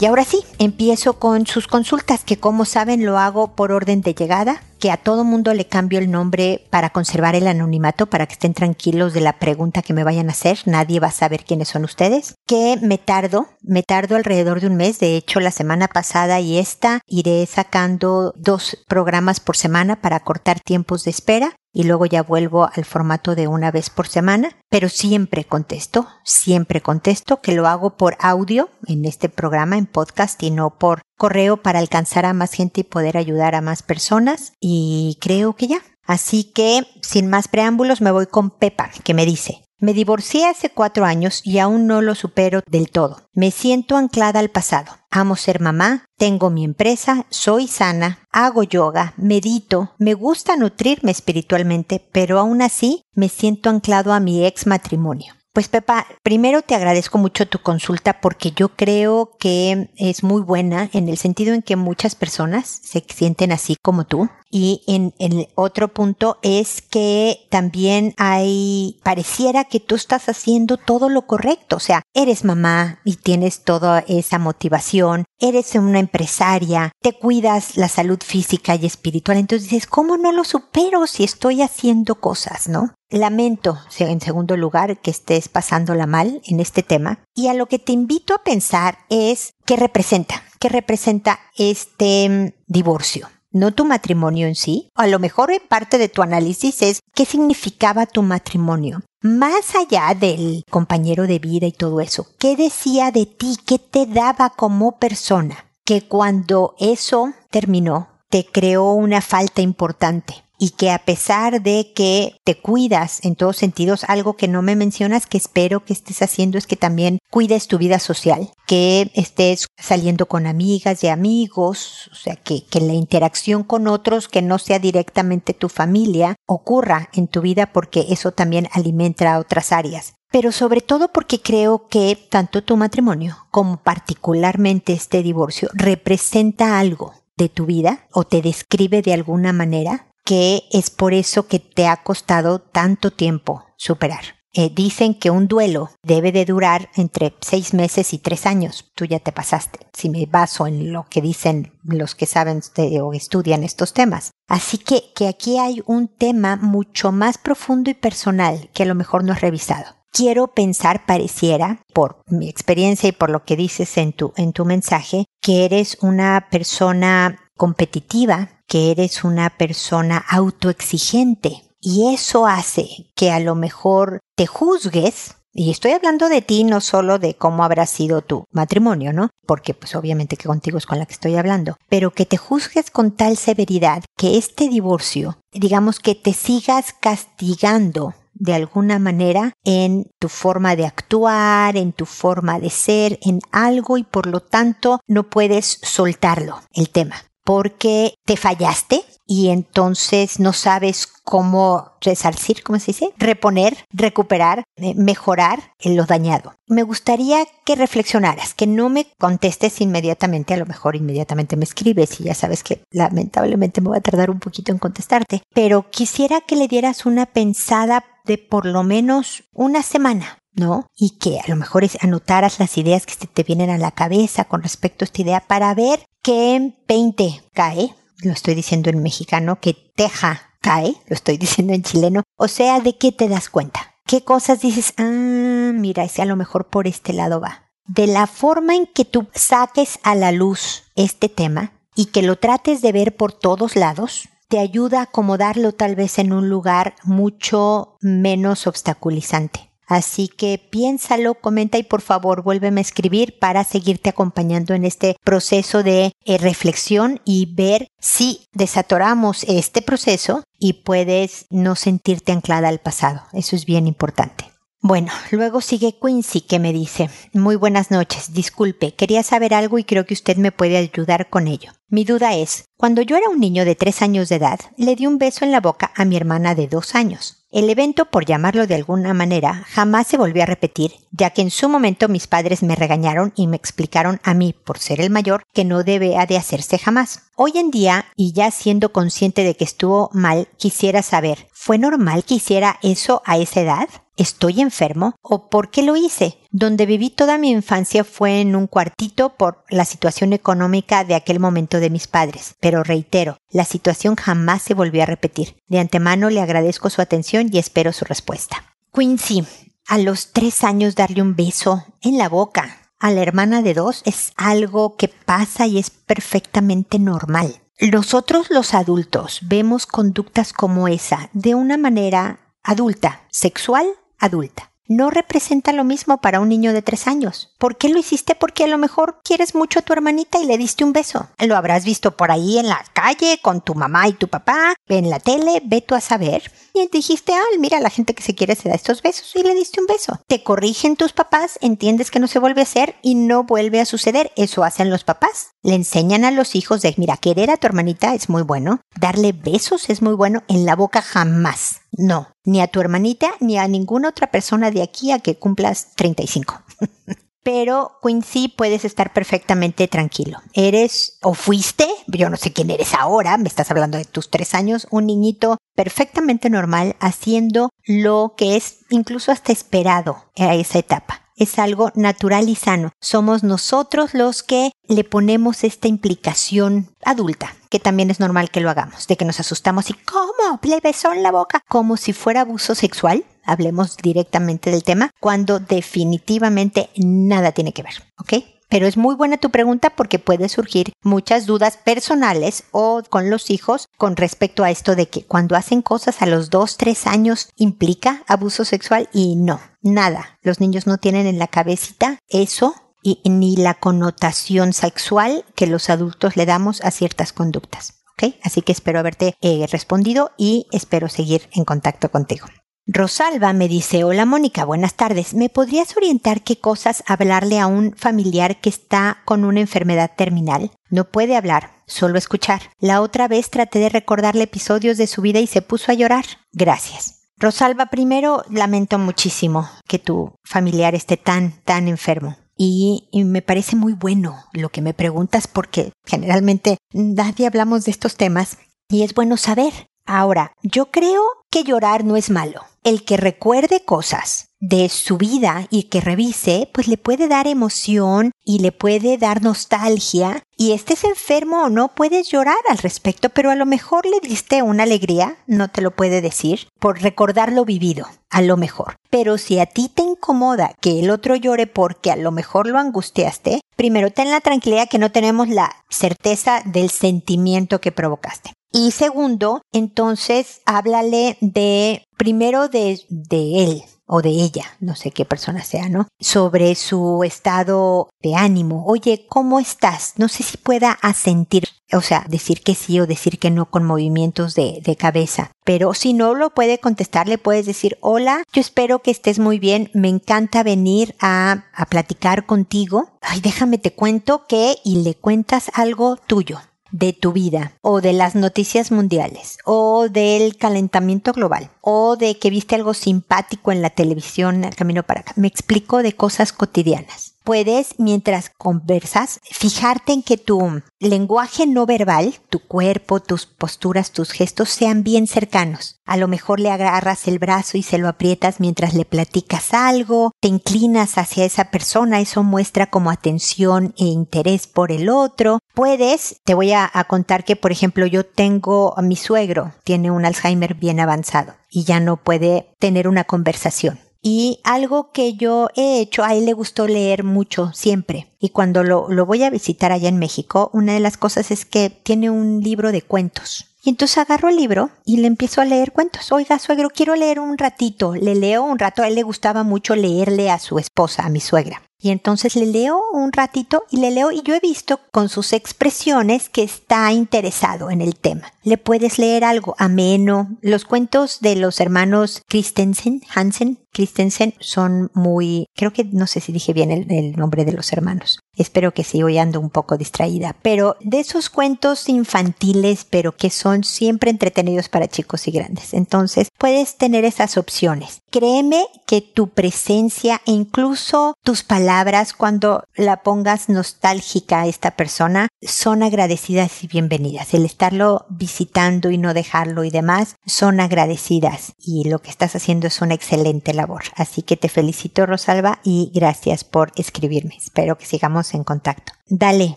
Y 0.00 0.06
ahora 0.06 0.24
sí, 0.24 0.42
empiezo 0.58 1.20
con 1.20 1.46
sus 1.46 1.68
consultas, 1.68 2.24
que 2.24 2.36
como 2.36 2.64
saben 2.64 3.06
lo 3.06 3.18
hago 3.18 3.54
por 3.54 3.70
orden 3.70 4.00
de 4.00 4.14
llegada, 4.14 4.62
que 4.82 4.90
a 4.90 4.96
todo 4.96 5.22
mundo 5.22 5.54
le 5.54 5.68
cambio 5.68 6.00
el 6.00 6.10
nombre 6.10 6.66
para 6.68 6.90
conservar 6.90 7.36
el 7.36 7.46
anonimato, 7.46 8.06
para 8.06 8.26
que 8.26 8.32
estén 8.32 8.52
tranquilos 8.52 9.12
de 9.12 9.20
la 9.20 9.38
pregunta 9.38 9.80
que 9.80 9.92
me 9.92 10.02
vayan 10.02 10.28
a 10.28 10.32
hacer, 10.32 10.58
nadie 10.66 10.98
va 10.98 11.06
a 11.06 11.12
saber 11.12 11.44
quiénes 11.44 11.68
son 11.68 11.84
ustedes, 11.84 12.34
que 12.48 12.76
me 12.82 12.98
tardo, 12.98 13.46
me 13.62 13.84
tardo 13.84 14.16
alrededor 14.16 14.60
de 14.60 14.66
un 14.66 14.74
mes, 14.74 14.98
de 14.98 15.16
hecho 15.16 15.38
la 15.38 15.52
semana 15.52 15.86
pasada 15.86 16.40
y 16.40 16.58
esta 16.58 16.98
iré 17.06 17.46
sacando 17.46 18.34
dos 18.36 18.76
programas 18.88 19.38
por 19.38 19.56
semana 19.56 20.00
para 20.00 20.18
cortar 20.18 20.58
tiempos 20.58 21.04
de 21.04 21.12
espera 21.12 21.54
y 21.72 21.84
luego 21.84 22.04
ya 22.06 22.22
vuelvo 22.22 22.68
al 22.74 22.84
formato 22.84 23.34
de 23.34 23.46
una 23.46 23.70
vez 23.70 23.88
por 23.88 24.08
semana, 24.08 24.50
pero 24.68 24.88
siempre 24.88 25.44
contesto, 25.44 26.06
siempre 26.24 26.80
contesto, 26.80 27.40
que 27.40 27.52
lo 27.52 27.66
hago 27.66 27.96
por 27.96 28.16
audio 28.20 28.68
en 28.86 29.04
este 29.04 29.28
programa, 29.28 29.78
en 29.78 29.86
podcast 29.86 30.42
y 30.42 30.50
no 30.50 30.70
por 30.70 31.02
correo 31.16 31.58
para 31.58 31.78
alcanzar 31.78 32.26
a 32.26 32.32
más 32.32 32.52
gente 32.52 32.82
y 32.82 32.84
poder 32.84 33.16
ayudar 33.16 33.54
a 33.54 33.60
más 33.60 33.82
personas 33.82 34.52
y 34.60 35.18
creo 35.20 35.54
que 35.54 35.68
ya. 35.68 35.78
Así 36.04 36.44
que, 36.44 36.86
sin 37.02 37.28
más 37.30 37.48
preámbulos, 37.48 38.00
me 38.00 38.10
voy 38.10 38.26
con 38.26 38.50
Pepa, 38.50 38.90
que 39.04 39.14
me 39.14 39.24
dice, 39.24 39.64
me 39.82 39.94
divorcié 39.94 40.46
hace 40.46 40.70
cuatro 40.70 41.04
años 41.04 41.40
y 41.44 41.58
aún 41.58 41.88
no 41.88 42.02
lo 42.02 42.14
supero 42.14 42.60
del 42.68 42.88
todo. 42.90 43.22
Me 43.32 43.50
siento 43.50 43.96
anclada 43.96 44.38
al 44.38 44.48
pasado. 44.48 44.92
Amo 45.10 45.34
ser 45.34 45.60
mamá, 45.60 46.04
tengo 46.16 46.50
mi 46.50 46.64
empresa, 46.64 47.26
soy 47.30 47.66
sana, 47.66 48.20
hago 48.30 48.62
yoga, 48.62 49.12
medito, 49.16 49.94
me 49.98 50.14
gusta 50.14 50.56
nutrirme 50.56 51.10
espiritualmente, 51.10 51.98
pero 52.12 52.38
aún 52.38 52.62
así 52.62 53.02
me 53.12 53.28
siento 53.28 53.70
anclado 53.70 54.12
a 54.12 54.20
mi 54.20 54.46
ex 54.46 54.68
matrimonio. 54.68 55.34
Pues 55.54 55.68
Pepa, 55.68 56.06
primero 56.22 56.62
te 56.62 56.74
agradezco 56.74 57.18
mucho 57.18 57.46
tu 57.46 57.58
consulta 57.58 58.22
porque 58.22 58.52
yo 58.52 58.70
creo 58.70 59.36
que 59.38 59.90
es 59.98 60.22
muy 60.22 60.40
buena 60.40 60.88
en 60.94 61.10
el 61.10 61.18
sentido 61.18 61.52
en 61.52 61.60
que 61.60 61.76
muchas 61.76 62.14
personas 62.14 62.66
se 62.66 63.04
sienten 63.06 63.52
así 63.52 63.76
como 63.82 64.04
tú. 64.06 64.30
Y 64.54 64.82
en, 64.86 65.14
el 65.18 65.48
otro 65.54 65.88
punto 65.88 66.38
es 66.42 66.82
que 66.82 67.46
también 67.48 68.12
hay, 68.18 69.00
pareciera 69.02 69.64
que 69.64 69.80
tú 69.80 69.94
estás 69.94 70.28
haciendo 70.28 70.76
todo 70.76 71.08
lo 71.08 71.26
correcto. 71.26 71.76
O 71.76 71.80
sea, 71.80 72.02
eres 72.12 72.44
mamá 72.44 73.00
y 73.02 73.16
tienes 73.16 73.64
toda 73.64 74.04
esa 74.06 74.38
motivación, 74.38 75.24
eres 75.40 75.74
una 75.74 76.00
empresaria, 76.00 76.92
te 77.00 77.14
cuidas 77.14 77.78
la 77.78 77.88
salud 77.88 78.18
física 78.22 78.74
y 78.74 78.84
espiritual. 78.84 79.38
Entonces 79.38 79.70
dices, 79.70 79.86
¿cómo 79.86 80.18
no 80.18 80.32
lo 80.32 80.44
supero 80.44 81.06
si 81.06 81.24
estoy 81.24 81.62
haciendo 81.62 82.16
cosas, 82.16 82.68
no? 82.68 82.94
Lamento, 83.08 83.78
en 83.98 84.20
segundo 84.20 84.58
lugar, 84.58 85.00
que 85.00 85.10
estés 85.10 85.48
pasándola 85.48 86.06
mal 86.06 86.42
en 86.44 86.60
este 86.60 86.82
tema. 86.82 87.24
Y 87.34 87.48
a 87.48 87.54
lo 87.54 87.66
que 87.66 87.78
te 87.78 87.92
invito 87.92 88.34
a 88.34 88.44
pensar 88.44 88.98
es 89.08 89.54
qué 89.64 89.76
representa, 89.76 90.42
qué 90.60 90.68
representa 90.68 91.40
este 91.56 92.28
mm, 92.28 92.52
divorcio 92.66 93.30
no 93.52 93.72
tu 93.72 93.84
matrimonio 93.84 94.46
en 94.46 94.54
sí. 94.54 94.88
A 94.94 95.06
lo 95.06 95.18
mejor 95.18 95.50
parte 95.68 95.98
de 95.98 96.08
tu 96.08 96.22
análisis 96.22 96.82
es 96.82 97.00
qué 97.14 97.24
significaba 97.24 98.06
tu 98.06 98.22
matrimonio. 98.22 99.02
Más 99.22 99.74
allá 99.76 100.14
del 100.18 100.64
compañero 100.68 101.26
de 101.26 101.38
vida 101.38 101.66
y 101.66 101.72
todo 101.72 102.00
eso, 102.00 102.26
¿qué 102.38 102.56
decía 102.56 103.10
de 103.12 103.26
ti? 103.26 103.56
¿Qué 103.64 103.78
te 103.78 104.06
daba 104.06 104.50
como 104.50 104.98
persona? 104.98 105.66
Que 105.84 106.02
cuando 106.02 106.74
eso 106.78 107.32
terminó, 107.50 108.08
te 108.30 108.46
creó 108.46 108.92
una 108.92 109.20
falta 109.20 109.62
importante 109.62 110.42
y 110.62 110.70
que 110.70 110.92
a 110.92 111.00
pesar 111.00 111.60
de 111.60 111.92
que 111.92 112.36
te 112.44 112.56
cuidas 112.56 113.24
en 113.24 113.34
todos 113.34 113.56
sentidos, 113.56 114.04
algo 114.06 114.36
que 114.36 114.46
no 114.46 114.62
me 114.62 114.76
mencionas 114.76 115.26
que 115.26 115.36
espero 115.36 115.84
que 115.84 115.92
estés 115.92 116.22
haciendo 116.22 116.56
es 116.56 116.68
que 116.68 116.76
también 116.76 117.18
cuides 117.30 117.66
tu 117.66 117.78
vida 117.78 117.98
social, 117.98 118.48
que 118.72 119.10
estés 119.12 119.66
saliendo 119.76 120.24
con 120.24 120.46
amigas 120.46 121.04
y 121.04 121.08
amigos, 121.08 122.08
o 122.10 122.14
sea, 122.14 122.36
que, 122.36 122.64
que 122.64 122.80
la 122.80 122.94
interacción 122.94 123.64
con 123.64 123.86
otros 123.86 124.28
que 124.28 124.40
no 124.40 124.58
sea 124.58 124.78
directamente 124.78 125.52
tu 125.52 125.68
familia 125.68 126.36
ocurra 126.46 127.10
en 127.12 127.28
tu 127.28 127.42
vida 127.42 127.70
porque 127.70 128.06
eso 128.08 128.32
también 128.32 128.68
alimenta 128.72 129.38
otras 129.38 129.72
áreas. 129.72 130.14
pero 130.30 130.52
sobre 130.52 130.80
todo 130.80 131.12
porque 131.12 131.42
creo 131.42 131.86
que 131.88 132.16
tanto 132.30 132.64
tu 132.64 132.78
matrimonio 132.78 133.36
como 133.50 133.82
particularmente 133.82 134.94
este 134.94 135.22
divorcio 135.22 135.68
representa 135.74 136.78
algo 136.78 137.12
de 137.36 137.50
tu 137.50 137.66
vida 137.66 138.06
o 138.10 138.24
te 138.24 138.40
describe 138.40 139.02
de 139.02 139.12
alguna 139.12 139.52
manera 139.52 140.06
que 140.24 140.62
es 140.72 140.88
por 140.88 141.12
eso 141.12 141.46
que 141.46 141.58
te 141.58 141.86
ha 141.86 142.02
costado 142.02 142.58
tanto 142.60 143.10
tiempo 143.10 143.66
superar. 143.76 144.41
Eh, 144.54 144.70
dicen 144.74 145.14
que 145.14 145.30
un 145.30 145.48
duelo 145.48 145.90
debe 146.02 146.30
de 146.30 146.44
durar 146.44 146.90
entre 146.96 147.34
seis 147.40 147.72
meses 147.72 148.12
y 148.12 148.18
tres 148.18 148.44
años. 148.44 148.90
Tú 148.94 149.06
ya 149.06 149.18
te 149.18 149.32
pasaste, 149.32 149.86
si 149.94 150.10
me 150.10 150.26
baso 150.26 150.66
en 150.66 150.92
lo 150.92 151.06
que 151.08 151.22
dicen 151.22 151.72
los 151.82 152.14
que 152.14 152.26
saben 152.26 152.60
o 153.00 153.12
estudian 153.14 153.64
estos 153.64 153.94
temas. 153.94 154.32
Así 154.48 154.76
que, 154.76 155.12
que 155.16 155.28
aquí 155.28 155.58
hay 155.58 155.82
un 155.86 156.08
tema 156.08 156.56
mucho 156.56 157.12
más 157.12 157.38
profundo 157.38 157.90
y 157.90 157.94
personal 157.94 158.68
que 158.74 158.82
a 158.82 158.86
lo 158.86 158.94
mejor 158.94 159.24
no 159.24 159.32
has 159.32 159.40
revisado. 159.40 159.96
Quiero 160.12 160.48
pensar, 160.48 161.06
pareciera, 161.06 161.80
por 161.94 162.20
mi 162.26 162.50
experiencia 162.50 163.08
y 163.08 163.12
por 163.12 163.30
lo 163.30 163.44
que 163.44 163.56
dices 163.56 163.96
en 163.96 164.12
tu, 164.12 164.34
en 164.36 164.52
tu 164.52 164.66
mensaje, 164.66 165.24
que 165.40 165.64
eres 165.64 165.96
una 166.02 166.48
persona 166.50 167.50
competitiva, 167.56 168.50
que 168.66 168.90
eres 168.90 169.24
una 169.24 169.48
persona 169.56 170.18
autoexigente, 170.28 171.62
y 171.82 172.14
eso 172.14 172.46
hace 172.46 173.10
que 173.16 173.30
a 173.32 173.40
lo 173.40 173.54
mejor 173.56 174.20
te 174.36 174.46
juzgues 174.46 175.34
y 175.52 175.70
estoy 175.70 175.90
hablando 175.90 176.30
de 176.30 176.40
ti, 176.40 176.64
no 176.64 176.80
solo 176.80 177.18
de 177.18 177.34
cómo 177.34 177.62
habrá 177.62 177.84
sido 177.84 178.22
tu 178.22 178.46
matrimonio, 178.52 179.12
¿no? 179.12 179.28
Porque 179.46 179.74
pues 179.74 179.94
obviamente 179.94 180.38
que 180.38 180.48
contigo 180.48 180.78
es 180.78 180.86
con 180.86 180.98
la 180.98 181.04
que 181.04 181.12
estoy 181.12 181.36
hablando, 181.36 181.76
pero 181.90 182.12
que 182.12 182.24
te 182.24 182.38
juzgues 182.38 182.90
con 182.90 183.10
tal 183.10 183.36
severidad 183.36 184.02
que 184.16 184.38
este 184.38 184.68
divorcio, 184.68 185.36
digamos 185.52 185.98
que 186.00 186.14
te 186.14 186.32
sigas 186.32 186.94
castigando 186.98 188.14
de 188.32 188.54
alguna 188.54 188.98
manera 188.98 189.52
en 189.62 190.10
tu 190.18 190.28
forma 190.28 190.74
de 190.74 190.86
actuar, 190.86 191.76
en 191.76 191.92
tu 191.92 192.06
forma 192.06 192.58
de 192.58 192.70
ser, 192.70 193.18
en 193.22 193.40
algo 193.50 193.98
y 193.98 194.04
por 194.04 194.26
lo 194.26 194.40
tanto 194.40 195.00
no 195.06 195.24
puedes 195.24 195.80
soltarlo, 195.82 196.60
el 196.72 196.88
tema 196.88 197.16
porque 197.44 198.14
te 198.24 198.36
fallaste 198.36 199.04
y 199.26 199.48
entonces 199.48 200.40
no 200.40 200.52
sabes 200.52 201.06
cómo 201.06 201.92
resarcir, 202.00 202.62
¿cómo 202.62 202.78
se 202.78 202.86
dice? 202.86 203.14
Reponer, 203.16 203.76
recuperar, 203.92 204.64
eh, 204.76 204.94
mejorar 204.94 205.72
lo 205.84 206.04
dañado. 206.04 206.54
Me 206.66 206.82
gustaría 206.82 207.44
que 207.64 207.76
reflexionaras, 207.76 208.54
que 208.54 208.66
no 208.66 208.88
me 208.88 209.06
contestes 209.18 209.80
inmediatamente, 209.80 210.54
a 210.54 210.58
lo 210.58 210.66
mejor 210.66 210.96
inmediatamente 210.96 211.56
me 211.56 211.64
escribes 211.64 212.20
y 212.20 212.24
ya 212.24 212.34
sabes 212.34 212.62
que 212.62 212.82
lamentablemente 212.90 213.80
me 213.80 213.90
va 213.90 213.98
a 213.98 214.02
tardar 214.02 214.30
un 214.30 214.40
poquito 214.40 214.72
en 214.72 214.78
contestarte, 214.78 215.42
pero 215.54 215.88
quisiera 215.90 216.40
que 216.40 216.56
le 216.56 216.68
dieras 216.68 217.06
una 217.06 217.26
pensada 217.26 218.04
de 218.24 218.38
por 218.38 218.66
lo 218.66 218.82
menos 218.82 219.44
una 219.52 219.82
semana, 219.82 220.38
¿no? 220.54 220.86
Y 220.96 221.18
que 221.18 221.40
a 221.40 221.48
lo 221.48 221.56
mejor 221.56 221.84
anotaras 222.00 222.58
las 222.58 222.76
ideas 222.78 223.06
que 223.06 223.26
te 223.26 223.42
vienen 223.42 223.70
a 223.70 223.78
la 223.78 223.92
cabeza 223.92 224.44
con 224.44 224.62
respecto 224.62 225.04
a 225.04 225.06
esta 225.06 225.22
idea 225.22 225.40
para 225.40 225.74
ver 225.74 226.04
qué 226.22 226.74
20 226.88 227.44
cae, 227.52 227.94
lo 228.22 228.32
estoy 228.32 228.54
diciendo 228.54 228.90
en 228.90 229.02
mexicano, 229.02 229.58
que 229.60 229.74
teja 229.74 230.52
cae, 230.60 230.94
lo 231.06 231.14
estoy 231.14 231.36
diciendo 231.38 231.72
en 231.72 231.82
chileno, 231.82 232.22
o 232.36 232.48
sea, 232.48 232.80
¿de 232.80 232.96
qué 232.96 233.12
te 233.12 233.28
das 233.28 233.48
cuenta? 233.48 233.80
¿Qué 234.06 234.24
cosas 234.24 234.60
dices? 234.60 234.94
Ah, 234.96 235.72
mira, 235.74 236.04
ese 236.04 236.22
a 236.22 236.26
lo 236.26 236.36
mejor 236.36 236.68
por 236.68 236.86
este 236.86 237.12
lado 237.12 237.40
va. 237.40 237.70
De 237.86 238.06
la 238.06 238.26
forma 238.26 238.74
en 238.74 238.86
que 238.86 239.04
tú 239.04 239.28
saques 239.34 239.98
a 240.02 240.14
la 240.14 240.32
luz 240.32 240.84
este 240.96 241.28
tema 241.28 241.72
y 241.94 242.06
que 242.06 242.22
lo 242.22 242.36
trates 242.36 242.80
de 242.80 242.92
ver 242.92 243.16
por 243.16 243.32
todos 243.32 243.76
lados, 243.76 244.28
te 244.48 244.58
ayuda 244.58 245.00
a 245.00 245.04
acomodarlo 245.04 245.72
tal 245.72 245.96
vez 245.96 246.18
en 246.18 246.32
un 246.32 246.48
lugar 246.48 246.94
mucho 247.04 247.96
menos 248.00 248.66
obstaculizante. 248.66 249.71
Así 249.92 250.28
que 250.28 250.56
piénsalo, 250.56 251.34
comenta 251.34 251.76
y 251.76 251.82
por 251.82 252.00
favor 252.00 252.42
vuélveme 252.42 252.80
a 252.80 252.88
escribir 252.88 253.38
para 253.38 253.62
seguirte 253.62 254.08
acompañando 254.08 254.72
en 254.72 254.86
este 254.86 255.16
proceso 255.22 255.82
de 255.82 256.12
eh, 256.24 256.38
reflexión 256.38 257.20
y 257.26 257.52
ver 257.54 257.88
si 258.00 258.46
desatoramos 258.54 259.44
este 259.44 259.82
proceso 259.82 260.44
y 260.58 260.84
puedes 260.84 261.44
no 261.50 261.76
sentirte 261.76 262.32
anclada 262.32 262.68
al 262.68 262.78
pasado. 262.80 263.20
Eso 263.34 263.54
es 263.54 263.66
bien 263.66 263.86
importante. 263.86 264.46
Bueno, 264.80 265.12
luego 265.30 265.60
sigue 265.60 265.98
Quincy 266.00 266.40
que 266.40 266.58
me 266.58 266.72
dice, 266.72 267.10
muy 267.34 267.56
buenas 267.56 267.90
noches, 267.90 268.32
disculpe, 268.32 268.94
quería 268.94 269.22
saber 269.22 269.52
algo 269.52 269.78
y 269.78 269.84
creo 269.84 270.06
que 270.06 270.14
usted 270.14 270.38
me 270.38 270.52
puede 270.52 270.78
ayudar 270.78 271.28
con 271.28 271.48
ello. 271.48 271.72
Mi 271.92 272.06
duda 272.06 272.34
es, 272.34 272.64
cuando 272.78 273.02
yo 273.02 273.18
era 273.18 273.28
un 273.28 273.38
niño 273.38 273.66
de 273.66 273.74
tres 273.74 274.00
años 274.00 274.30
de 274.30 274.36
edad, 274.36 274.58
le 274.78 274.96
di 274.96 275.06
un 275.06 275.18
beso 275.18 275.44
en 275.44 275.52
la 275.52 275.60
boca 275.60 275.92
a 275.94 276.06
mi 276.06 276.16
hermana 276.16 276.54
de 276.54 276.66
dos 276.66 276.94
años. 276.94 277.44
El 277.50 277.68
evento, 277.68 278.06
por 278.06 278.24
llamarlo 278.24 278.66
de 278.66 278.76
alguna 278.76 279.12
manera, 279.12 279.66
jamás 279.68 280.06
se 280.06 280.16
volvió 280.16 280.42
a 280.42 280.46
repetir, 280.46 280.92
ya 281.10 281.28
que 281.28 281.42
en 281.42 281.50
su 281.50 281.68
momento 281.68 282.08
mis 282.08 282.26
padres 282.26 282.62
me 282.62 282.76
regañaron 282.76 283.34
y 283.36 283.46
me 283.46 283.56
explicaron 283.56 284.20
a 284.24 284.32
mí, 284.32 284.54
por 284.54 284.78
ser 284.78 285.02
el 285.02 285.10
mayor, 285.10 285.44
que 285.52 285.66
no 285.66 285.84
debe 285.84 286.16
de 286.26 286.38
hacerse 286.38 286.78
jamás. 286.78 287.24
Hoy 287.36 287.52
en 287.56 287.70
día, 287.70 288.06
y 288.16 288.32
ya 288.32 288.50
siendo 288.50 288.90
consciente 288.90 289.44
de 289.44 289.54
que 289.54 289.64
estuvo 289.64 290.08
mal, 290.14 290.48
quisiera 290.56 291.02
saber, 291.02 291.46
¿fue 291.52 291.76
normal 291.76 292.24
que 292.24 292.36
hiciera 292.36 292.78
eso 292.82 293.20
a 293.26 293.36
esa 293.36 293.60
edad? 293.60 293.88
¿Estoy 294.22 294.60
enfermo? 294.60 295.16
¿O 295.20 295.50
por 295.50 295.72
qué 295.72 295.82
lo 295.82 295.96
hice? 295.96 296.38
Donde 296.52 296.86
viví 296.86 297.10
toda 297.10 297.38
mi 297.38 297.50
infancia 297.50 298.04
fue 298.04 298.40
en 298.40 298.54
un 298.54 298.68
cuartito 298.68 299.30
por 299.30 299.64
la 299.68 299.84
situación 299.84 300.32
económica 300.32 301.02
de 301.02 301.16
aquel 301.16 301.40
momento 301.40 301.80
de 301.80 301.90
mis 301.90 302.06
padres. 302.06 302.54
Pero 302.60 302.84
reitero, 302.84 303.38
la 303.50 303.64
situación 303.64 304.14
jamás 304.14 304.62
se 304.62 304.74
volvió 304.74 305.02
a 305.02 305.06
repetir. 305.06 305.56
De 305.66 305.80
antemano 305.80 306.30
le 306.30 306.40
agradezco 306.40 306.88
su 306.88 307.02
atención 307.02 307.50
y 307.52 307.58
espero 307.58 307.92
su 307.92 308.04
respuesta. 308.04 308.76
Quincy, 308.94 309.44
a 309.88 309.98
los 309.98 310.32
tres 310.32 310.62
años 310.62 310.94
darle 310.94 311.20
un 311.20 311.34
beso 311.34 311.84
en 312.00 312.16
la 312.16 312.28
boca 312.28 312.78
a 313.00 313.10
la 313.10 313.22
hermana 313.22 313.60
de 313.60 313.74
dos 313.74 314.02
es 314.04 314.32
algo 314.36 314.94
que 314.94 315.08
pasa 315.08 315.66
y 315.66 315.80
es 315.80 315.90
perfectamente 315.90 317.00
normal. 317.00 317.60
Nosotros 317.80 318.50
los 318.50 318.72
adultos 318.72 319.40
vemos 319.42 319.86
conductas 319.86 320.52
como 320.52 320.86
esa 320.86 321.28
de 321.32 321.56
una 321.56 321.76
manera 321.76 322.38
adulta, 322.62 323.22
sexual 323.32 323.84
adulta. 324.22 324.72
No 324.88 325.10
representa 325.10 325.72
lo 325.72 325.84
mismo 325.84 326.20
para 326.20 326.40
un 326.40 326.48
niño 326.48 326.72
de 326.72 326.82
tres 326.82 327.06
años. 327.06 327.54
¿Por 327.58 327.76
qué 327.76 327.88
lo 327.88 327.98
hiciste? 327.98 328.34
Porque 328.34 328.64
a 328.64 328.66
lo 328.66 328.78
mejor 328.78 329.20
quieres 329.24 329.54
mucho 329.54 329.78
a 329.78 329.82
tu 329.82 329.92
hermanita 329.92 330.40
y 330.40 330.44
le 330.44 330.58
diste 330.58 330.84
un 330.84 330.92
beso. 330.92 331.28
Lo 331.38 331.56
habrás 331.56 331.84
visto 331.84 332.16
por 332.16 332.30
ahí 332.30 332.58
en 332.58 332.68
la 332.68 332.84
calle 332.92 333.38
con 333.40 333.60
tu 333.60 333.74
mamá 333.74 334.08
y 334.08 334.12
tu 334.12 334.28
papá, 334.28 334.74
en 334.88 335.08
la 335.08 335.20
tele, 335.20 335.62
ve 335.64 335.80
tú 335.80 335.94
a 335.94 336.00
saber. 336.00 336.50
Y 336.74 336.88
dijiste, 336.88 337.32
ah, 337.32 337.58
mira, 337.58 337.80
la 337.80 337.90
gente 337.90 338.14
que 338.14 338.22
se 338.22 338.34
quiere 338.34 338.54
se 338.56 338.68
da 338.68 338.74
estos 338.74 339.02
besos 339.02 339.34
y 339.36 339.42
le 339.42 339.54
diste 339.54 339.80
un 339.80 339.86
beso. 339.86 340.20
Te 340.26 340.42
corrigen 340.42 340.96
tus 340.96 341.12
papás, 341.12 341.58
entiendes 341.62 342.10
que 342.10 342.20
no 342.20 342.26
se 342.26 342.38
vuelve 342.38 342.60
a 342.60 342.64
hacer 342.64 342.96
y 343.02 343.14
no 343.14 343.44
vuelve 343.44 343.80
a 343.80 343.86
suceder. 343.86 344.32
Eso 344.36 344.64
hacen 344.64 344.90
los 344.90 345.04
papás. 345.04 345.52
Le 345.62 345.74
enseñan 345.74 346.24
a 346.24 346.30
los 346.30 346.54
hijos 346.54 346.82
de, 346.82 346.94
mira, 346.98 347.16
querer 347.16 347.50
a 347.50 347.56
tu 347.56 347.66
hermanita 347.66 348.14
es 348.14 348.28
muy 348.28 348.42
bueno, 348.42 348.80
darle 348.98 349.32
besos 349.32 349.88
es 349.88 350.02
muy 350.02 350.14
bueno, 350.14 350.42
en 350.48 350.66
la 350.66 350.74
boca 350.74 351.02
jamás. 351.02 351.82
No, 351.92 352.28
ni 352.44 352.60
a 352.60 352.66
tu 352.66 352.80
hermanita 352.80 353.32
ni 353.40 353.58
a 353.58 353.68
ninguna 353.68 354.08
otra 354.08 354.30
persona 354.30 354.70
de 354.70 354.82
aquí 354.82 355.12
a 355.12 355.18
que 355.18 355.36
cumplas 355.36 355.94
35. 355.94 356.62
Pero 357.44 357.98
Quincy 358.00 358.48
puedes 358.48 358.84
estar 358.84 359.12
perfectamente 359.12 359.88
tranquilo. 359.88 360.38
Eres 360.54 361.18
o 361.22 361.34
fuiste, 361.34 361.88
yo 362.06 362.30
no 362.30 362.36
sé 362.36 362.52
quién 362.52 362.70
eres 362.70 362.94
ahora, 362.94 363.36
me 363.36 363.48
estás 363.48 363.68
hablando 363.72 363.98
de 363.98 364.04
tus 364.04 364.30
tres 364.30 364.54
años, 364.54 364.86
un 364.90 365.06
niñito 365.06 365.58
perfectamente 365.74 366.50
normal 366.50 366.94
haciendo 367.00 367.70
lo 367.84 368.34
que 368.36 368.56
es 368.56 368.80
incluso 368.90 369.32
hasta 369.32 369.50
esperado 369.50 370.24
a 370.36 370.54
esa 370.54 370.78
etapa 370.78 371.21
es 371.42 371.58
algo 371.58 371.90
natural 371.94 372.48
y 372.48 372.54
sano. 372.54 372.92
Somos 373.00 373.42
nosotros 373.42 374.14
los 374.14 374.42
que 374.42 374.72
le 374.88 375.04
ponemos 375.04 375.64
esta 375.64 375.88
implicación 375.88 376.90
adulta, 377.04 377.54
que 377.70 377.80
también 377.80 378.10
es 378.10 378.20
normal 378.20 378.50
que 378.50 378.60
lo 378.60 378.70
hagamos, 378.70 379.06
de 379.06 379.16
que 379.16 379.24
nos 379.24 379.40
asustamos 379.40 379.90
y 379.90 379.94
¿cómo? 379.94 380.60
Le 380.62 380.80
besó 380.80 381.12
en 381.12 381.22
la 381.22 381.32
boca, 381.32 381.62
como 381.68 381.96
si 381.96 382.12
fuera 382.12 382.42
abuso 382.42 382.74
sexual. 382.74 383.24
Hablemos 383.44 383.96
directamente 383.96 384.70
del 384.70 384.84
tema, 384.84 385.10
cuando 385.20 385.58
definitivamente 385.58 386.90
nada 386.96 387.52
tiene 387.52 387.72
que 387.72 387.82
ver, 387.82 387.94
¿ok? 388.18 388.51
Pero 388.72 388.86
es 388.86 388.96
muy 388.96 389.14
buena 389.14 389.36
tu 389.36 389.50
pregunta 389.50 389.90
porque 389.90 390.18
puede 390.18 390.48
surgir 390.48 390.94
muchas 391.02 391.44
dudas 391.44 391.76
personales 391.76 392.64
o 392.70 393.02
con 393.06 393.28
los 393.28 393.50
hijos 393.50 393.86
con 393.98 394.16
respecto 394.16 394.64
a 394.64 394.70
esto 394.70 394.96
de 394.96 395.10
que 395.10 395.26
cuando 395.26 395.56
hacen 395.56 395.82
cosas 395.82 396.22
a 396.22 396.26
los 396.26 396.48
2, 396.48 396.78
3 396.78 397.06
años 397.06 397.50
implica 397.56 398.22
abuso 398.26 398.64
sexual 398.64 399.10
y 399.12 399.36
no, 399.36 399.60
nada. 399.82 400.38
Los 400.40 400.58
niños 400.58 400.86
no 400.86 400.96
tienen 400.96 401.26
en 401.26 401.38
la 401.38 401.48
cabecita 401.48 402.18
eso 402.30 402.74
y 403.02 403.20
ni 403.28 403.56
la 403.56 403.74
connotación 403.74 404.72
sexual 404.72 405.44
que 405.54 405.66
los 405.66 405.90
adultos 405.90 406.38
le 406.38 406.46
damos 406.46 406.80
a 406.80 406.90
ciertas 406.92 407.34
conductas. 407.34 408.02
Así 408.42 408.62
que 408.62 408.72
espero 408.72 408.98
haberte 408.98 409.34
eh, 409.40 409.66
respondido 409.70 410.30
y 410.36 410.66
espero 410.70 411.08
seguir 411.08 411.48
en 411.52 411.64
contacto 411.64 412.10
contigo. 412.10 412.46
Rosalba 412.88 413.52
me 413.52 413.68
dice, 413.68 414.02
hola 414.02 414.26
Mónica, 414.26 414.64
buenas 414.64 414.94
tardes. 414.94 415.34
¿Me 415.34 415.48
podrías 415.48 415.96
orientar 415.96 416.42
qué 416.42 416.58
cosas 416.58 417.04
hablarle 417.06 417.60
a 417.60 417.68
un 417.68 417.94
familiar 417.96 418.60
que 418.60 418.68
está 418.68 419.18
con 419.24 419.44
una 419.44 419.60
enfermedad 419.60 420.10
terminal? 420.16 420.72
No 420.90 421.04
puede 421.04 421.36
hablar, 421.36 421.70
solo 421.86 422.18
escuchar. 422.18 422.60
La 422.80 423.00
otra 423.00 423.28
vez 423.28 423.50
traté 423.50 423.78
de 423.78 423.88
recordarle 423.88 424.44
episodios 424.44 424.98
de 424.98 425.06
su 425.06 425.22
vida 425.22 425.38
y 425.38 425.46
se 425.46 425.62
puso 425.62 425.92
a 425.92 425.94
llorar. 425.94 426.24
Gracias. 426.52 427.28
Rosalba, 427.38 427.86
primero 427.86 428.42
lamento 428.50 428.98
muchísimo 428.98 429.70
que 429.86 430.00
tu 430.00 430.32
familiar 430.42 430.96
esté 430.96 431.16
tan, 431.16 431.52
tan 431.64 431.86
enfermo. 431.86 432.36
Y, 432.56 433.08
me 433.12 433.42
parece 433.42 433.76
muy 433.76 433.92
bueno 433.92 434.44
lo 434.52 434.70
que 434.70 434.82
me 434.82 434.92
preguntas 434.92 435.46
porque 435.46 435.92
generalmente 436.04 436.78
nadie 436.92 437.46
hablamos 437.46 437.84
de 437.84 437.92
estos 437.92 438.16
temas 438.16 438.58
y 438.88 439.04
es 439.04 439.14
bueno 439.14 439.36
saber. 439.36 439.72
Ahora, 440.04 440.52
yo 440.64 440.90
creo 440.90 441.22
que 441.48 441.62
llorar 441.62 442.04
no 442.04 442.16
es 442.16 442.28
malo. 442.28 442.62
El 442.84 443.04
que 443.04 443.16
recuerde 443.16 443.84
cosas 443.84 444.48
de 444.58 444.88
su 444.88 445.16
vida 445.16 445.68
y 445.70 445.84
que 445.84 446.00
revise, 446.00 446.68
pues 446.72 446.88
le 446.88 446.96
puede 446.96 447.28
dar 447.28 447.46
emoción 447.46 448.32
y 448.44 448.58
le 448.58 448.72
puede 448.72 449.18
dar 449.18 449.40
nostalgia. 449.40 450.42
Y 450.56 450.72
estés 450.72 451.04
enfermo 451.04 451.62
o 451.62 451.68
no, 451.68 451.94
puedes 451.94 452.28
llorar 452.28 452.58
al 452.68 452.78
respecto, 452.78 453.28
pero 453.28 453.52
a 453.52 453.54
lo 453.54 453.66
mejor 453.66 454.04
le 454.04 454.18
diste 454.20 454.62
una 454.62 454.82
alegría, 454.82 455.36
no 455.46 455.68
te 455.68 455.80
lo 455.80 455.92
puede 455.92 456.20
decir, 456.20 456.66
por 456.80 457.00
recordar 457.00 457.52
lo 457.52 457.64
vivido, 457.64 458.08
a 458.30 458.42
lo 458.42 458.56
mejor. 458.56 458.96
Pero 459.10 459.38
si 459.38 459.60
a 459.60 459.66
ti 459.66 459.88
te 459.88 460.02
incomoda 460.02 460.74
que 460.80 460.98
el 460.98 461.10
otro 461.10 461.36
llore 461.36 461.68
porque 461.68 462.10
a 462.10 462.16
lo 462.16 462.32
mejor 462.32 462.66
lo 462.66 462.78
angustiaste, 462.78 463.60
primero 463.76 464.10
ten 464.10 464.30
la 464.30 464.40
tranquilidad 464.40 464.88
que 464.88 464.98
no 464.98 465.12
tenemos 465.12 465.48
la 465.48 465.70
certeza 465.88 466.62
del 466.64 466.90
sentimiento 466.90 467.80
que 467.80 467.92
provocaste. 467.92 468.52
Y 468.72 468.92
segundo, 468.92 469.62
entonces 469.72 470.62
háblale 470.64 471.36
de, 471.40 472.04
primero 472.16 472.68
de, 472.68 473.00
de 473.08 473.64
él, 473.64 473.84
o 474.14 474.20
de 474.20 474.28
ella, 474.28 474.64
no 474.78 474.94
sé 474.94 475.10
qué 475.10 475.24
persona 475.24 475.64
sea, 475.64 475.88
¿no? 475.88 476.06
Sobre 476.20 476.74
su 476.74 477.24
estado 477.24 478.10
de 478.20 478.34
ánimo. 478.34 478.84
Oye, 478.86 479.26
¿cómo 479.26 479.58
estás? 479.58 480.14
No 480.18 480.28
sé 480.28 480.42
si 480.42 480.58
pueda 480.58 480.92
asentir, 481.00 481.68
o 481.92 482.02
sea, 482.02 482.26
decir 482.28 482.60
que 482.62 482.74
sí 482.74 483.00
o 483.00 483.06
decir 483.06 483.38
que 483.38 483.50
no 483.50 483.70
con 483.70 483.84
movimientos 483.84 484.54
de, 484.54 484.82
de 484.84 484.96
cabeza. 484.96 485.52
Pero 485.64 485.94
si 485.94 486.12
no 486.12 486.34
lo 486.34 486.50
puede 486.50 486.78
contestar, 486.78 487.26
le 487.26 487.38
puedes 487.38 487.64
decir, 487.64 487.96
hola, 488.02 488.42
yo 488.52 488.60
espero 488.60 488.98
que 488.98 489.10
estés 489.10 489.38
muy 489.38 489.58
bien, 489.58 489.90
me 489.94 490.08
encanta 490.08 490.62
venir 490.62 491.14
a, 491.18 491.64
a 491.72 491.86
platicar 491.86 492.44
contigo. 492.44 493.12
Ay, 493.22 493.40
déjame 493.40 493.78
te 493.78 493.94
cuento 493.94 494.46
que 494.46 494.76
y 494.84 495.02
le 495.04 495.14
cuentas 495.14 495.70
algo 495.74 496.16
tuyo 496.16 496.60
de 496.92 497.12
tu 497.12 497.32
vida 497.32 497.72
o 497.80 498.00
de 498.00 498.12
las 498.12 498.34
noticias 498.34 498.92
mundiales 498.92 499.58
o 499.64 500.08
del 500.08 500.56
calentamiento 500.56 501.32
global 501.32 501.70
o 501.80 502.16
de 502.16 502.38
que 502.38 502.50
viste 502.50 502.74
algo 502.74 502.94
simpático 502.94 503.72
en 503.72 503.82
la 503.82 503.90
televisión 503.90 504.64
al 504.64 504.76
camino 504.76 505.02
para 505.02 505.20
acá. 505.20 505.32
Me 505.36 505.48
explico 505.48 506.02
de 506.02 506.12
cosas 506.14 506.52
cotidianas. 506.52 507.31
Puedes, 507.44 507.98
mientras 507.98 508.50
conversas, 508.50 509.40
fijarte 509.42 510.12
en 510.12 510.22
que 510.22 510.36
tu 510.36 510.82
lenguaje 511.00 511.66
no 511.66 511.86
verbal, 511.86 512.34
tu 512.48 512.60
cuerpo, 512.60 513.20
tus 513.20 513.46
posturas, 513.46 514.12
tus 514.12 514.30
gestos 514.30 514.70
sean 514.70 515.02
bien 515.02 515.26
cercanos. 515.26 515.96
A 516.04 516.16
lo 516.16 516.28
mejor 516.28 516.60
le 516.60 516.70
agarras 516.70 517.26
el 517.26 517.38
brazo 517.38 517.78
y 517.78 517.82
se 517.82 517.98
lo 517.98 518.08
aprietas 518.08 518.60
mientras 518.60 518.94
le 518.94 519.04
platicas 519.04 519.74
algo, 519.74 520.32
te 520.40 520.48
inclinas 520.48 521.18
hacia 521.18 521.44
esa 521.44 521.70
persona, 521.70 522.20
eso 522.20 522.42
muestra 522.44 522.86
como 522.86 523.10
atención 523.10 523.94
e 523.98 524.04
interés 524.04 524.66
por 524.68 524.92
el 524.92 525.08
otro. 525.08 525.58
Puedes, 525.74 526.40
te 526.44 526.54
voy 526.54 526.72
a, 526.72 526.88
a 526.92 527.04
contar 527.04 527.44
que, 527.44 527.56
por 527.56 527.72
ejemplo, 527.72 528.06
yo 528.06 528.24
tengo 528.24 528.96
a 528.96 529.02
mi 529.02 529.16
suegro, 529.16 529.72
tiene 529.84 530.10
un 530.10 530.24
Alzheimer 530.24 530.74
bien 530.74 531.00
avanzado 531.00 531.54
y 531.70 531.84
ya 531.84 531.98
no 531.98 532.18
puede 532.18 532.74
tener 532.78 533.08
una 533.08 533.24
conversación. 533.24 533.98
Y 534.22 534.60
algo 534.62 535.10
que 535.10 535.34
yo 535.34 535.68
he 535.74 536.00
hecho, 536.00 536.22
a 536.22 536.34
él 536.34 536.46
le 536.46 536.52
gustó 536.52 536.86
leer 536.86 537.24
mucho, 537.24 537.72
siempre. 537.74 538.28
Y 538.38 538.50
cuando 538.50 538.84
lo, 538.84 539.08
lo 539.08 539.26
voy 539.26 539.42
a 539.42 539.50
visitar 539.50 539.90
allá 539.90 540.08
en 540.08 540.18
México, 540.18 540.70
una 540.72 540.94
de 540.94 541.00
las 541.00 541.16
cosas 541.16 541.50
es 541.50 541.64
que 541.64 541.90
tiene 541.90 542.30
un 542.30 542.60
libro 542.60 542.92
de 542.92 543.02
cuentos. 543.02 543.72
Y 543.84 543.90
entonces 543.90 544.18
agarro 544.18 544.48
el 544.48 544.56
libro 544.56 544.90
y 545.04 545.16
le 545.16 545.26
empiezo 545.26 545.60
a 545.60 545.64
leer 545.64 545.90
cuentos. 545.90 546.30
Oiga, 546.30 546.60
suegro, 546.60 546.88
quiero 546.88 547.16
leer 547.16 547.40
un 547.40 547.58
ratito. 547.58 548.14
Le 548.14 548.36
leo 548.36 548.62
un 548.62 548.78
rato. 548.78 549.02
A 549.02 549.08
él 549.08 549.16
le 549.16 549.24
gustaba 549.24 549.64
mucho 549.64 549.96
leerle 549.96 550.50
a 550.50 550.60
su 550.60 550.78
esposa, 550.78 551.24
a 551.24 551.28
mi 551.28 551.40
suegra. 551.40 551.82
Y 551.98 552.10
entonces 552.10 552.54
le 552.54 552.66
leo 552.66 553.00
un 553.12 553.32
ratito 553.32 553.84
y 553.90 553.98
le 553.98 554.10
leo 554.12 554.30
y 554.30 554.42
yo 554.42 554.54
he 554.54 554.60
visto 554.60 555.00
con 555.12 555.28
sus 555.28 555.52
expresiones 555.52 556.48
que 556.48 556.62
está 556.62 557.12
interesado 557.12 557.90
en 557.90 558.00
el 558.00 558.16
tema. 558.16 558.52
Le 558.62 558.76
puedes 558.76 559.18
leer 559.18 559.44
algo 559.44 559.74
ameno. 559.78 560.56
Los 560.62 560.84
cuentos 560.84 561.38
de 561.40 561.56
los 561.56 561.80
hermanos 561.80 562.42
Christensen, 562.48 563.22
Hansen, 563.32 563.78
Christensen 563.92 564.54
son 564.58 565.10
muy, 565.14 565.66
creo 565.74 565.92
que 565.92 566.04
no 566.04 566.26
sé 566.26 566.40
si 566.40 566.52
dije 566.52 566.72
bien 566.72 566.90
el, 566.90 567.36
nombre 567.36 567.64
de 567.64 567.72
los 567.72 567.92
hermanos. 567.92 568.40
Espero 568.56 568.92
que 568.92 569.04
sí, 569.04 569.22
hoy 569.22 569.38
ando 569.38 569.60
un 569.60 569.70
poco 569.70 569.96
distraída. 569.96 570.56
Pero 570.62 570.96
de 571.00 571.20
esos 571.20 571.50
cuentos 571.50 572.08
infantiles, 572.08 573.06
pero 573.08 573.32
que 573.36 573.50
son 573.50 573.84
siempre 573.84 574.30
entretenidos 574.30 574.88
para 574.88 575.08
chicos 575.08 575.48
y 575.48 575.52
grandes. 575.52 575.94
Entonces, 575.94 576.48
puedes 576.58 576.96
tener 576.96 577.24
esas 577.24 577.56
opciones. 577.56 578.20
Créeme 578.30 578.86
que 579.06 579.20
tu 579.20 579.48
presencia 579.48 580.40
e 580.46 580.52
incluso 580.52 581.34
tus 581.42 581.62
palabras 581.62 582.32
cuando 582.32 582.84
la 582.94 583.22
pongas 583.22 583.68
nostálgica 583.68 584.62
a 584.62 584.66
esta 584.66 584.92
persona 584.92 585.48
son 585.62 586.02
agradecidas 586.02 586.82
y 586.82 586.88
bienvenidas. 586.88 587.54
El 587.54 587.64
estarlo 587.64 588.26
visitando 588.28 589.10
y 589.10 589.18
no 589.18 589.34
dejarlo 589.34 589.84
y 589.84 589.90
demás 589.90 590.36
son 590.46 590.80
agradecidas 590.80 591.74
y 591.78 592.08
lo 592.08 592.20
que 592.20 592.30
estás 592.30 592.56
haciendo 592.56 592.86
es 592.86 593.00
una 593.00 593.14
excelente 593.14 593.72
labor. 593.72 594.02
Así 594.16 594.42
que 594.42 594.56
te 594.56 594.68
felicito 594.68 595.26
Rosalba 595.26 595.80
y 595.84 596.10
gracias 596.14 596.64
por 596.64 596.92
escribirme. 596.96 597.56
Espero 597.56 597.96
que 597.96 598.06
sigamos 598.06 598.54
en 598.54 598.64
contacto. 598.64 599.12
Dale 599.28 599.76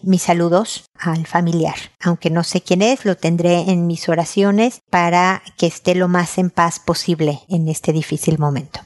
mis 0.03 0.23
saludos 0.23 0.89
al 0.97 1.27
familiar. 1.27 1.75
Aunque 2.01 2.29
no 2.29 2.43
sé 2.43 2.61
quién 2.61 2.81
es, 2.81 3.05
lo 3.05 3.15
tendré 3.15 3.71
en 3.71 3.87
mis 3.87 4.09
oraciones 4.09 4.81
para 4.89 5.43
que 5.57 5.67
esté 5.67 5.95
lo 5.95 6.07
más 6.07 6.37
en 6.37 6.49
paz 6.49 6.79
posible 6.79 7.41
en 7.47 7.69
este 7.69 7.93
difícil 7.93 8.39
momento. 8.39 8.81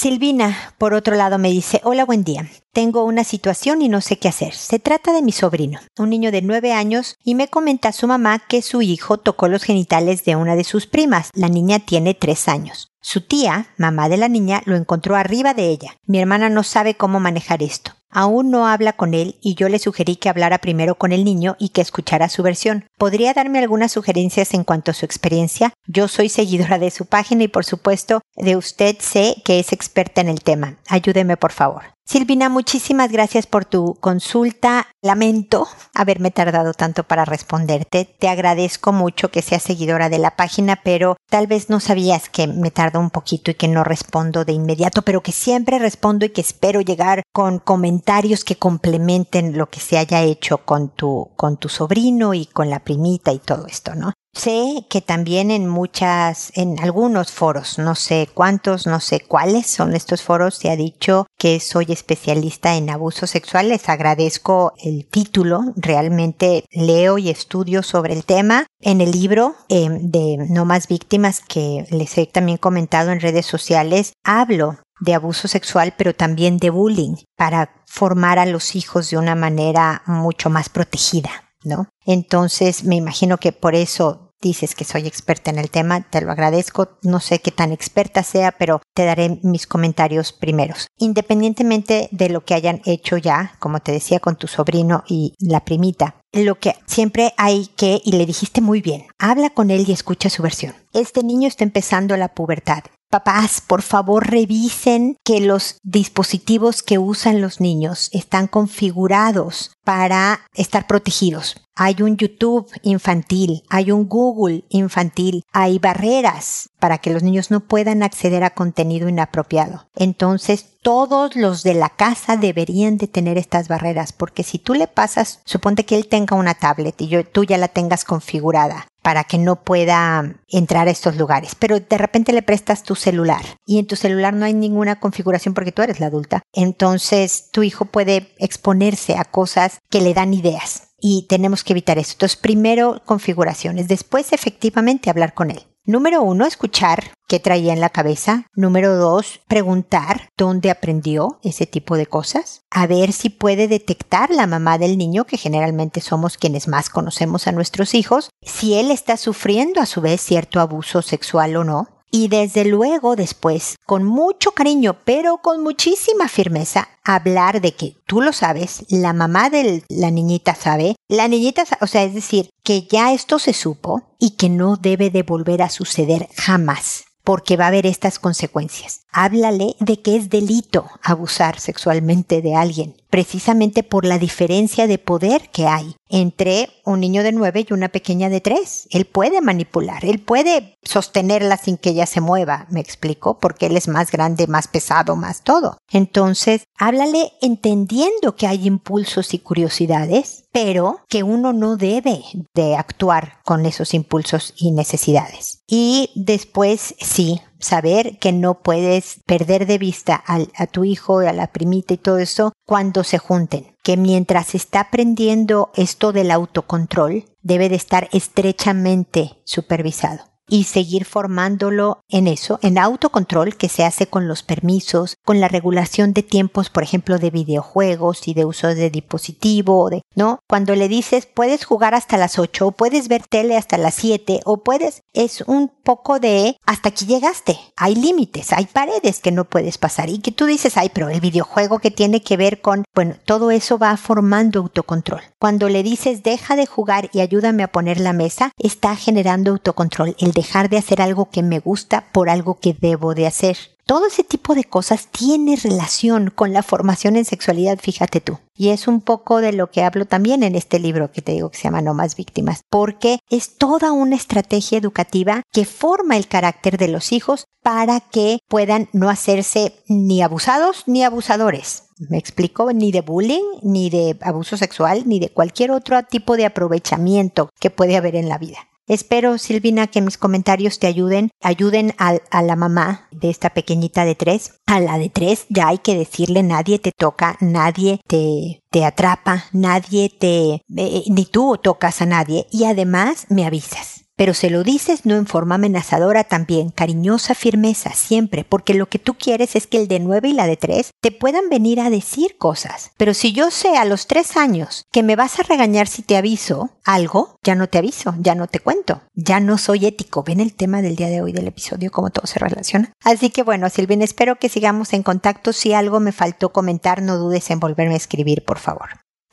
Silvina, 0.00 0.56
por 0.78 0.94
otro 0.94 1.16
lado, 1.16 1.38
me 1.38 1.50
dice, 1.50 1.80
hola, 1.82 2.04
buen 2.04 2.22
día. 2.22 2.48
Tengo 2.72 3.02
una 3.02 3.24
situación 3.24 3.82
y 3.82 3.88
no 3.88 4.00
sé 4.00 4.16
qué 4.16 4.28
hacer. 4.28 4.54
Se 4.54 4.78
trata 4.78 5.12
de 5.12 5.22
mi 5.22 5.32
sobrino, 5.32 5.80
un 5.98 6.10
niño 6.10 6.30
de 6.30 6.40
nueve 6.40 6.72
años, 6.72 7.16
y 7.24 7.34
me 7.34 7.48
comenta 7.48 7.90
su 7.90 8.06
mamá 8.06 8.38
que 8.38 8.62
su 8.62 8.80
hijo 8.80 9.18
tocó 9.18 9.48
los 9.48 9.64
genitales 9.64 10.24
de 10.24 10.36
una 10.36 10.54
de 10.54 10.62
sus 10.62 10.86
primas. 10.86 11.30
La 11.34 11.48
niña 11.48 11.80
tiene 11.80 12.14
tres 12.14 12.46
años. 12.46 12.92
Su 13.00 13.22
tía, 13.22 13.74
mamá 13.76 14.08
de 14.08 14.18
la 14.18 14.28
niña, 14.28 14.62
lo 14.66 14.76
encontró 14.76 15.16
arriba 15.16 15.52
de 15.52 15.66
ella. 15.68 15.96
Mi 16.06 16.20
hermana 16.20 16.48
no 16.48 16.62
sabe 16.62 16.94
cómo 16.94 17.18
manejar 17.18 17.64
esto. 17.64 17.97
Aún 18.10 18.50
no 18.50 18.66
habla 18.66 18.94
con 18.94 19.14
él 19.14 19.36
y 19.40 19.54
yo 19.54 19.68
le 19.68 19.78
sugerí 19.78 20.16
que 20.16 20.28
hablara 20.28 20.58
primero 20.58 20.96
con 20.96 21.12
el 21.12 21.24
niño 21.24 21.56
y 21.58 21.70
que 21.70 21.80
escuchara 21.80 22.28
su 22.28 22.42
versión. 22.42 22.84
¿Podría 22.96 23.34
darme 23.34 23.58
algunas 23.58 23.92
sugerencias 23.92 24.54
en 24.54 24.64
cuanto 24.64 24.90
a 24.90 24.94
su 24.94 25.04
experiencia? 25.04 25.72
Yo 25.86 26.08
soy 26.08 26.28
seguidora 26.28 26.78
de 26.78 26.90
su 26.90 27.06
página 27.06 27.44
y 27.44 27.48
por 27.48 27.64
supuesto 27.64 28.20
de 28.36 28.56
usted 28.56 28.96
sé 29.00 29.36
que 29.44 29.58
es 29.58 29.72
experta 29.72 30.20
en 30.20 30.28
el 30.28 30.42
tema. 30.42 30.76
Ayúdeme 30.88 31.36
por 31.36 31.52
favor. 31.52 31.82
Silvina, 32.08 32.48
muchísimas 32.48 33.12
gracias 33.12 33.46
por 33.46 33.66
tu 33.66 33.94
consulta. 34.00 34.86
Lamento 35.02 35.68
haberme 35.94 36.30
tardado 36.30 36.72
tanto 36.72 37.04
para 37.04 37.26
responderte. 37.26 38.06
Te 38.06 38.30
agradezco 38.30 38.94
mucho 38.94 39.30
que 39.30 39.42
seas 39.42 39.62
seguidora 39.62 40.08
de 40.08 40.16
la 40.16 40.34
página, 40.34 40.80
pero 40.82 41.18
tal 41.28 41.46
vez 41.46 41.68
no 41.68 41.80
sabías 41.80 42.30
que 42.30 42.46
me 42.46 42.70
tardo 42.70 42.98
un 42.98 43.10
poquito 43.10 43.50
y 43.50 43.56
que 43.56 43.68
no 43.68 43.84
respondo 43.84 44.46
de 44.46 44.54
inmediato, 44.54 45.02
pero 45.02 45.22
que 45.22 45.32
siempre 45.32 45.78
respondo 45.78 46.24
y 46.24 46.30
que 46.30 46.40
espero 46.40 46.80
llegar 46.80 47.24
con 47.34 47.58
comentarios 47.58 47.97
que 48.44 48.56
complementen 48.56 49.56
lo 49.56 49.68
que 49.68 49.80
se 49.80 49.98
haya 49.98 50.22
hecho 50.22 50.58
con 50.58 50.90
tu, 50.90 51.30
con 51.36 51.56
tu 51.56 51.68
sobrino 51.68 52.34
y 52.34 52.46
con 52.46 52.70
la 52.70 52.80
primita 52.80 53.32
y 53.32 53.38
todo 53.38 53.66
esto, 53.66 53.94
¿no? 53.94 54.12
Sé 54.34 54.86
que 54.88 55.00
también 55.00 55.50
en 55.50 55.66
muchas, 55.66 56.52
en 56.54 56.78
algunos 56.78 57.32
foros, 57.32 57.78
no 57.78 57.96
sé 57.96 58.28
cuántos, 58.32 58.86
no 58.86 59.00
sé 59.00 59.20
cuáles 59.20 59.66
son 59.66 59.96
estos 59.96 60.22
foros, 60.22 60.54
se 60.54 60.70
ha 60.70 60.76
dicho 60.76 61.26
que 61.36 61.58
soy 61.58 61.86
especialista 61.88 62.76
en 62.76 62.88
abuso 62.88 63.26
sexual. 63.26 63.70
Les 63.70 63.88
agradezco 63.88 64.74
el 64.84 65.06
título. 65.06 65.62
Realmente 65.74 66.64
leo 66.70 67.18
y 67.18 67.30
estudio 67.30 67.82
sobre 67.82 68.14
el 68.14 68.24
tema. 68.24 68.66
En 68.80 69.00
el 69.00 69.10
libro 69.10 69.56
eh, 69.68 69.88
de 69.90 70.36
No 70.48 70.64
más 70.64 70.86
víctimas 70.86 71.40
que 71.40 71.86
les 71.90 72.16
he 72.16 72.26
también 72.26 72.58
comentado 72.58 73.10
en 73.10 73.20
redes 73.20 73.46
sociales, 73.46 74.12
hablo 74.22 74.78
de 75.00 75.14
abuso 75.14 75.48
sexual, 75.48 75.94
pero 75.96 76.14
también 76.14 76.58
de 76.58 76.70
bullying 76.70 77.16
para 77.36 77.70
formar 77.86 78.38
a 78.38 78.46
los 78.46 78.76
hijos 78.76 79.10
de 79.10 79.18
una 79.18 79.34
manera 79.34 80.02
mucho 80.06 80.50
más 80.50 80.68
protegida. 80.68 81.30
¿No? 81.64 81.88
Entonces 82.06 82.84
me 82.84 82.94
imagino 82.94 83.38
que 83.38 83.50
por 83.50 83.74
eso 83.74 84.28
dices 84.40 84.74
que 84.74 84.84
soy 84.84 85.06
experta 85.06 85.50
en 85.50 85.58
el 85.58 85.70
tema, 85.70 86.02
te 86.08 86.20
lo 86.20 86.30
agradezco. 86.30 86.98
No 87.02 87.20
sé 87.20 87.40
qué 87.40 87.50
tan 87.50 87.72
experta 87.72 88.22
sea, 88.22 88.52
pero 88.52 88.80
te 88.94 89.04
daré 89.04 89.40
mis 89.42 89.66
comentarios 89.66 90.32
primeros. 90.32 90.86
Independientemente 90.98 92.08
de 92.12 92.28
lo 92.28 92.44
que 92.44 92.54
hayan 92.54 92.80
hecho 92.84 93.16
ya, 93.16 93.56
como 93.58 93.80
te 93.80 93.92
decía 93.92 94.20
con 94.20 94.36
tu 94.36 94.46
sobrino 94.46 95.04
y 95.08 95.34
la 95.38 95.64
primita, 95.64 96.16
lo 96.32 96.58
que 96.58 96.76
siempre 96.86 97.32
hay 97.36 97.66
que, 97.76 98.00
y 98.04 98.12
le 98.12 98.26
dijiste 98.26 98.60
muy 98.60 98.80
bien, 98.80 99.06
habla 99.18 99.50
con 99.50 99.70
él 99.70 99.84
y 99.88 99.92
escucha 99.92 100.30
su 100.30 100.42
versión. 100.42 100.74
Este 100.92 101.22
niño 101.22 101.48
está 101.48 101.64
empezando 101.64 102.16
la 102.16 102.28
pubertad. 102.28 102.84
Papás, 103.10 103.62
por 103.66 103.80
favor 103.80 104.28
revisen 104.30 105.16
que 105.24 105.40
los 105.40 105.78
dispositivos 105.82 106.82
que 106.82 106.98
usan 106.98 107.40
los 107.40 107.58
niños 107.58 108.10
están 108.12 108.48
configurados 108.48 109.72
para 109.82 110.40
estar 110.52 110.86
protegidos. 110.86 111.56
Hay 111.78 112.02
un 112.02 112.16
YouTube 112.16 112.68
infantil, 112.82 113.62
hay 113.70 113.92
un 113.92 114.08
Google 114.08 114.64
infantil, 114.68 115.44
hay 115.52 115.78
barreras 115.78 116.70
para 116.80 116.98
que 116.98 117.10
los 117.10 117.22
niños 117.22 117.52
no 117.52 117.60
puedan 117.60 118.02
acceder 118.02 118.42
a 118.42 118.50
contenido 118.50 119.08
inapropiado. 119.08 119.86
Entonces, 119.94 120.66
todos 120.82 121.36
los 121.36 121.62
de 121.62 121.74
la 121.74 121.90
casa 121.90 122.36
deberían 122.36 122.96
de 122.96 123.06
tener 123.06 123.38
estas 123.38 123.68
barreras, 123.68 124.12
porque 124.12 124.42
si 124.42 124.58
tú 124.58 124.74
le 124.74 124.88
pasas, 124.88 125.40
suponte 125.44 125.86
que 125.86 125.94
él 125.94 126.08
tenga 126.08 126.36
una 126.36 126.54
tablet 126.54 127.00
y 127.00 127.06
yo, 127.06 127.24
tú 127.24 127.44
ya 127.44 127.58
la 127.58 127.68
tengas 127.68 128.04
configurada 128.04 128.88
para 129.00 129.22
que 129.22 129.38
no 129.38 129.62
pueda 129.62 130.34
entrar 130.48 130.88
a 130.88 130.90
estos 130.90 131.16
lugares, 131.16 131.54
pero 131.54 131.78
de 131.78 131.98
repente 131.98 132.32
le 132.32 132.42
prestas 132.42 132.82
tu 132.82 132.96
celular 132.96 133.42
y 133.64 133.78
en 133.78 133.86
tu 133.86 133.94
celular 133.94 134.34
no 134.34 134.44
hay 134.44 134.52
ninguna 134.52 134.98
configuración 134.98 135.54
porque 135.54 135.72
tú 135.72 135.82
eres 135.82 136.00
la 136.00 136.06
adulta, 136.06 136.42
entonces 136.52 137.50
tu 137.52 137.62
hijo 137.62 137.84
puede 137.84 138.34
exponerse 138.38 139.16
a 139.16 139.24
cosas 139.24 139.78
que 139.88 140.00
le 140.00 140.12
dan 140.12 140.34
ideas 140.34 140.87
y 141.00 141.26
tenemos 141.28 141.64
que 141.64 141.72
evitar 141.72 141.98
eso. 141.98 142.12
Entonces, 142.12 142.36
primero 142.36 143.02
configuraciones, 143.04 143.88
después 143.88 144.32
efectivamente 144.32 145.10
hablar 145.10 145.34
con 145.34 145.50
él. 145.50 145.62
Número 145.88 146.22
uno, 146.22 146.44
escuchar 146.44 147.12
qué 147.28 147.40
traía 147.40 147.72
en 147.72 147.80
la 147.80 147.88
cabeza. 147.88 148.44
Número 148.54 148.96
dos, 148.96 149.40
preguntar 149.48 150.28
dónde 150.36 150.70
aprendió 150.70 151.38
ese 151.42 151.64
tipo 151.64 151.96
de 151.96 152.04
cosas. 152.04 152.60
A 152.70 152.86
ver 152.86 153.12
si 153.12 153.30
puede 153.30 153.68
detectar 153.68 154.28
la 154.28 154.46
mamá 154.46 154.76
del 154.76 154.98
niño, 154.98 155.24
que 155.24 155.38
generalmente 155.38 156.02
somos 156.02 156.36
quienes 156.36 156.68
más 156.68 156.90
conocemos 156.90 157.46
a 157.46 157.52
nuestros 157.52 157.94
hijos, 157.94 158.28
si 158.42 158.74
él 158.74 158.90
está 158.90 159.16
sufriendo 159.16 159.80
a 159.80 159.86
su 159.86 160.02
vez 160.02 160.20
cierto 160.20 160.60
abuso 160.60 161.00
sexual 161.00 161.56
o 161.56 161.64
no 161.64 161.88
y 162.10 162.28
desde 162.28 162.64
luego 162.64 163.16
después, 163.16 163.76
con 163.84 164.04
mucho 164.04 164.52
cariño, 164.52 164.98
pero 165.04 165.38
con 165.38 165.62
muchísima 165.62 166.28
firmeza, 166.28 166.88
hablar 167.04 167.60
de 167.60 167.74
que 167.74 167.96
tú 168.06 168.20
lo 168.20 168.32
sabes, 168.32 168.84
la 168.88 169.12
mamá 169.12 169.50
de 169.50 169.82
la 169.88 170.10
niñita 170.10 170.54
sabe, 170.54 170.96
la 171.08 171.28
niñita, 171.28 171.64
o 171.80 171.86
sea, 171.86 172.04
es 172.04 172.14
decir, 172.14 172.50
que 172.62 172.86
ya 172.90 173.12
esto 173.12 173.38
se 173.38 173.52
supo 173.52 174.02
y 174.18 174.30
que 174.30 174.48
no 174.48 174.76
debe 174.76 175.10
de 175.10 175.22
volver 175.22 175.62
a 175.62 175.70
suceder 175.70 176.28
jamás 176.36 177.04
porque 177.28 177.58
va 177.58 177.66
a 177.66 177.68
haber 177.68 177.84
estas 177.84 178.18
consecuencias. 178.18 179.02
Háblale 179.12 179.76
de 179.80 180.00
que 180.00 180.16
es 180.16 180.30
delito 180.30 180.86
abusar 181.02 181.60
sexualmente 181.60 182.40
de 182.40 182.54
alguien, 182.54 182.96
precisamente 183.10 183.82
por 183.82 184.04
la 184.04 184.18
diferencia 184.18 184.86
de 184.86 184.98
poder 184.98 185.50
que 185.50 185.66
hay 185.66 185.96
entre 186.08 186.70
un 186.84 187.00
niño 187.00 187.22
de 187.22 187.32
nueve 187.32 187.66
y 187.68 187.72
una 187.72 187.88
pequeña 187.88 188.28
de 188.28 188.40
tres. 188.40 188.88
Él 188.90 189.04
puede 189.04 189.40
manipular, 189.40 190.04
él 190.04 190.20
puede 190.20 190.78
sostenerla 190.82 191.56
sin 191.56 191.76
que 191.76 191.90
ella 191.90 192.06
se 192.06 192.20
mueva, 192.20 192.66
me 192.70 192.80
explico, 192.80 193.38
porque 193.38 193.66
él 193.66 193.76
es 193.76 193.88
más 193.88 194.10
grande, 194.10 194.46
más 194.46 194.68
pesado, 194.68 195.16
más 195.16 195.42
todo. 195.42 195.78
Entonces, 195.90 196.64
háblale 196.78 197.32
entendiendo 197.40 198.36
que 198.36 198.46
hay 198.46 198.66
impulsos 198.66 199.34
y 199.34 199.38
curiosidades, 199.38 200.44
pero 200.52 201.00
que 201.08 201.22
uno 201.22 201.52
no 201.52 201.76
debe 201.76 202.22
de 202.54 202.76
actuar 202.76 203.40
con 203.44 203.66
esos 203.66 203.94
impulsos 203.94 204.54
y 204.56 204.72
necesidades. 204.72 205.60
Y 205.66 206.10
después, 206.14 206.94
sí, 207.00 207.40
saber 207.58 208.18
que 208.18 208.32
no 208.32 208.60
puedes 208.60 209.20
perder 209.26 209.66
de 209.66 209.78
vista 209.78 210.22
a 210.26 210.66
tu 210.66 210.84
hijo, 210.84 211.18
a 211.20 211.32
la 211.32 211.48
primita 211.48 211.94
y 211.94 211.98
todo 211.98 212.18
eso 212.18 212.52
cuando 212.66 213.04
se 213.04 213.18
junten. 213.18 213.74
Que 213.82 213.96
mientras 213.96 214.54
está 214.54 214.80
aprendiendo 214.80 215.70
esto 215.74 216.12
del 216.12 216.30
autocontrol, 216.30 217.24
debe 217.42 217.68
de 217.68 217.76
estar 217.76 218.08
estrechamente 218.12 219.40
supervisado 219.44 220.27
y 220.48 220.64
seguir 220.64 221.04
formándolo 221.04 222.00
en 222.08 222.26
eso, 222.26 222.58
en 222.62 222.78
autocontrol 222.78 223.56
que 223.56 223.68
se 223.68 223.84
hace 223.84 224.06
con 224.06 224.28
los 224.28 224.42
permisos, 224.42 225.16
con 225.24 225.40
la 225.40 225.48
regulación 225.48 226.12
de 226.12 226.22
tiempos, 226.22 226.70
por 226.70 226.82
ejemplo, 226.82 227.18
de 227.18 227.30
videojuegos 227.30 228.26
y 228.26 228.34
de 228.34 228.44
uso 228.44 228.68
de 228.68 228.90
dispositivo, 228.90 229.90
de, 229.90 230.02
¿no? 230.14 230.40
Cuando 230.48 230.74
le 230.74 230.88
dices 230.88 231.26
puedes 231.26 231.64
jugar 231.64 231.94
hasta 231.94 232.16
las 232.16 232.38
8 232.38 232.66
o 232.66 232.72
puedes 232.72 233.08
ver 233.08 233.22
tele 233.28 233.56
hasta 233.56 233.78
las 233.78 233.94
7 233.94 234.40
o 234.44 234.62
puedes, 234.62 235.02
es 235.12 235.42
un 235.42 235.68
poco 235.68 236.18
de 236.18 236.56
hasta 236.66 236.90
aquí 236.90 237.06
llegaste. 237.06 237.58
Hay 237.76 237.94
límites, 237.94 238.52
hay 238.52 238.66
paredes 238.66 239.20
que 239.20 239.32
no 239.32 239.44
puedes 239.44 239.78
pasar 239.78 240.08
y 240.08 240.18
que 240.18 240.32
tú 240.32 240.46
dices, 240.46 240.76
ay, 240.76 240.90
pero 240.92 241.08
el 241.08 241.20
videojuego 241.20 241.78
que 241.78 241.90
tiene 241.90 242.22
que 242.22 242.36
ver 242.36 242.60
con, 242.60 242.84
bueno, 242.94 243.16
todo 243.24 243.50
eso 243.50 243.78
va 243.78 243.96
formando 243.96 244.60
autocontrol. 244.60 245.20
Cuando 245.38 245.68
le 245.68 245.82
dices 245.82 246.22
deja 246.22 246.56
de 246.56 246.66
jugar 246.66 247.10
y 247.12 247.20
ayúdame 247.20 247.62
a 247.62 247.72
poner 247.72 248.00
la 248.00 248.12
mesa, 248.12 248.52
está 248.58 248.96
generando 248.96 249.52
autocontrol. 249.52 250.16
El 250.18 250.32
dejar 250.38 250.68
de 250.68 250.78
hacer 250.78 251.02
algo 251.02 251.30
que 251.30 251.42
me 251.42 251.58
gusta 251.58 252.04
por 252.12 252.30
algo 252.30 252.60
que 252.60 252.72
debo 252.72 253.14
de 253.14 253.26
hacer. 253.26 253.56
Todo 253.86 254.06
ese 254.06 254.22
tipo 254.22 254.54
de 254.54 254.64
cosas 254.64 255.08
tiene 255.08 255.56
relación 255.56 256.30
con 256.30 256.52
la 256.52 256.62
formación 256.62 257.16
en 257.16 257.24
sexualidad, 257.24 257.78
fíjate 257.80 258.20
tú. 258.20 258.38
Y 258.54 258.68
es 258.68 258.86
un 258.86 259.00
poco 259.00 259.40
de 259.40 259.52
lo 259.52 259.70
que 259.70 259.82
hablo 259.82 260.04
también 260.04 260.44
en 260.44 260.54
este 260.54 260.78
libro 260.78 261.10
que 261.10 261.22
te 261.22 261.32
digo 261.32 261.50
que 261.50 261.56
se 261.56 261.64
llama 261.64 261.80
No 261.80 261.92
más 261.94 262.14
víctimas, 262.14 262.60
porque 262.70 263.18
es 263.30 263.56
toda 263.56 263.90
una 263.90 264.14
estrategia 264.14 264.78
educativa 264.78 265.42
que 265.52 265.64
forma 265.64 266.16
el 266.16 266.28
carácter 266.28 266.76
de 266.76 266.88
los 266.88 267.10
hijos 267.12 267.46
para 267.62 268.00
que 268.00 268.38
puedan 268.46 268.88
no 268.92 269.08
hacerse 269.08 269.74
ni 269.88 270.22
abusados 270.22 270.84
ni 270.86 271.02
abusadores. 271.02 271.84
Me 271.98 272.18
explico, 272.18 272.72
ni 272.72 272.92
de 272.92 273.00
bullying, 273.00 273.58
ni 273.62 273.90
de 273.90 274.16
abuso 274.20 274.56
sexual, 274.56 275.02
ni 275.06 275.18
de 275.18 275.30
cualquier 275.30 275.72
otro 275.72 276.00
tipo 276.04 276.36
de 276.36 276.46
aprovechamiento 276.46 277.50
que 277.58 277.70
puede 277.70 277.96
haber 277.96 278.14
en 278.14 278.28
la 278.28 278.38
vida. 278.38 278.67
Espero, 278.88 279.36
Silvina, 279.36 279.86
que 279.86 280.00
mis 280.00 280.16
comentarios 280.16 280.78
te 280.78 280.86
ayuden, 280.86 281.30
ayuden 281.42 281.94
a, 281.98 282.42
la 282.42 282.56
mamá 282.56 283.06
de 283.10 283.28
esta 283.28 283.50
pequeñita 283.50 284.06
de 284.06 284.14
tres. 284.14 284.54
A 284.66 284.80
la 284.80 284.98
de 284.98 285.10
tres 285.10 285.44
ya 285.50 285.68
hay 285.68 285.78
que 285.78 285.94
decirle, 285.94 286.42
nadie 286.42 286.78
te 286.78 286.92
toca, 286.92 287.36
nadie 287.40 288.00
te, 288.06 288.62
te 288.70 288.84
atrapa, 288.86 289.44
nadie 289.52 290.08
te, 290.08 290.62
eh, 290.76 291.04
ni 291.08 291.26
tú 291.26 291.58
tocas 291.62 292.00
a 292.00 292.06
nadie 292.06 292.46
y 292.50 292.64
además 292.64 293.26
me 293.28 293.44
avisas. 293.44 294.07
Pero 294.18 294.34
se 294.34 294.50
lo 294.50 294.64
dices 294.64 295.06
no 295.06 295.14
en 295.14 295.26
forma 295.26 295.54
amenazadora 295.54 296.24
también, 296.24 296.70
cariñosa 296.70 297.36
firmeza, 297.36 297.92
siempre, 297.94 298.42
porque 298.42 298.74
lo 298.74 298.88
que 298.88 298.98
tú 298.98 299.14
quieres 299.14 299.54
es 299.54 299.68
que 299.68 299.76
el 299.76 299.86
de 299.86 300.00
nueve 300.00 300.30
y 300.30 300.32
la 300.32 300.48
de 300.48 300.56
tres 300.56 300.90
te 301.00 301.12
puedan 301.12 301.48
venir 301.48 301.78
a 301.78 301.88
decir 301.88 302.36
cosas. 302.36 302.90
Pero 302.96 303.14
si 303.14 303.32
yo 303.32 303.52
sé 303.52 303.76
a 303.76 303.84
los 303.84 304.08
tres 304.08 304.36
años 304.36 304.86
que 304.90 305.04
me 305.04 305.14
vas 305.14 305.38
a 305.38 305.44
regañar 305.44 305.86
si 305.86 306.02
te 306.02 306.16
aviso 306.16 306.70
algo, 306.84 307.36
ya 307.44 307.54
no 307.54 307.68
te 307.68 307.78
aviso, 307.78 308.12
ya 308.18 308.34
no 308.34 308.48
te 308.48 308.58
cuento, 308.58 309.02
ya 309.14 309.38
no 309.38 309.56
soy 309.56 309.86
ético. 309.86 310.24
Ven 310.24 310.40
el 310.40 310.54
tema 310.54 310.82
del 310.82 310.96
día 310.96 311.10
de 311.10 311.22
hoy 311.22 311.30
del 311.30 311.46
episodio, 311.46 311.92
cómo 311.92 312.10
todo 312.10 312.26
se 312.26 312.40
relaciona. 312.40 312.92
Así 313.04 313.30
que 313.30 313.44
bueno, 313.44 313.70
Silvina, 313.70 314.02
espero 314.02 314.34
que 314.40 314.48
sigamos 314.48 314.94
en 314.94 315.04
contacto. 315.04 315.52
Si 315.52 315.74
algo 315.74 316.00
me 316.00 316.10
faltó 316.10 316.52
comentar, 316.52 317.02
no 317.02 317.18
dudes 317.18 317.48
en 317.50 317.60
volverme 317.60 317.94
a 317.94 317.98
escribir, 317.98 318.44
por 318.44 318.58
favor. 318.58 318.88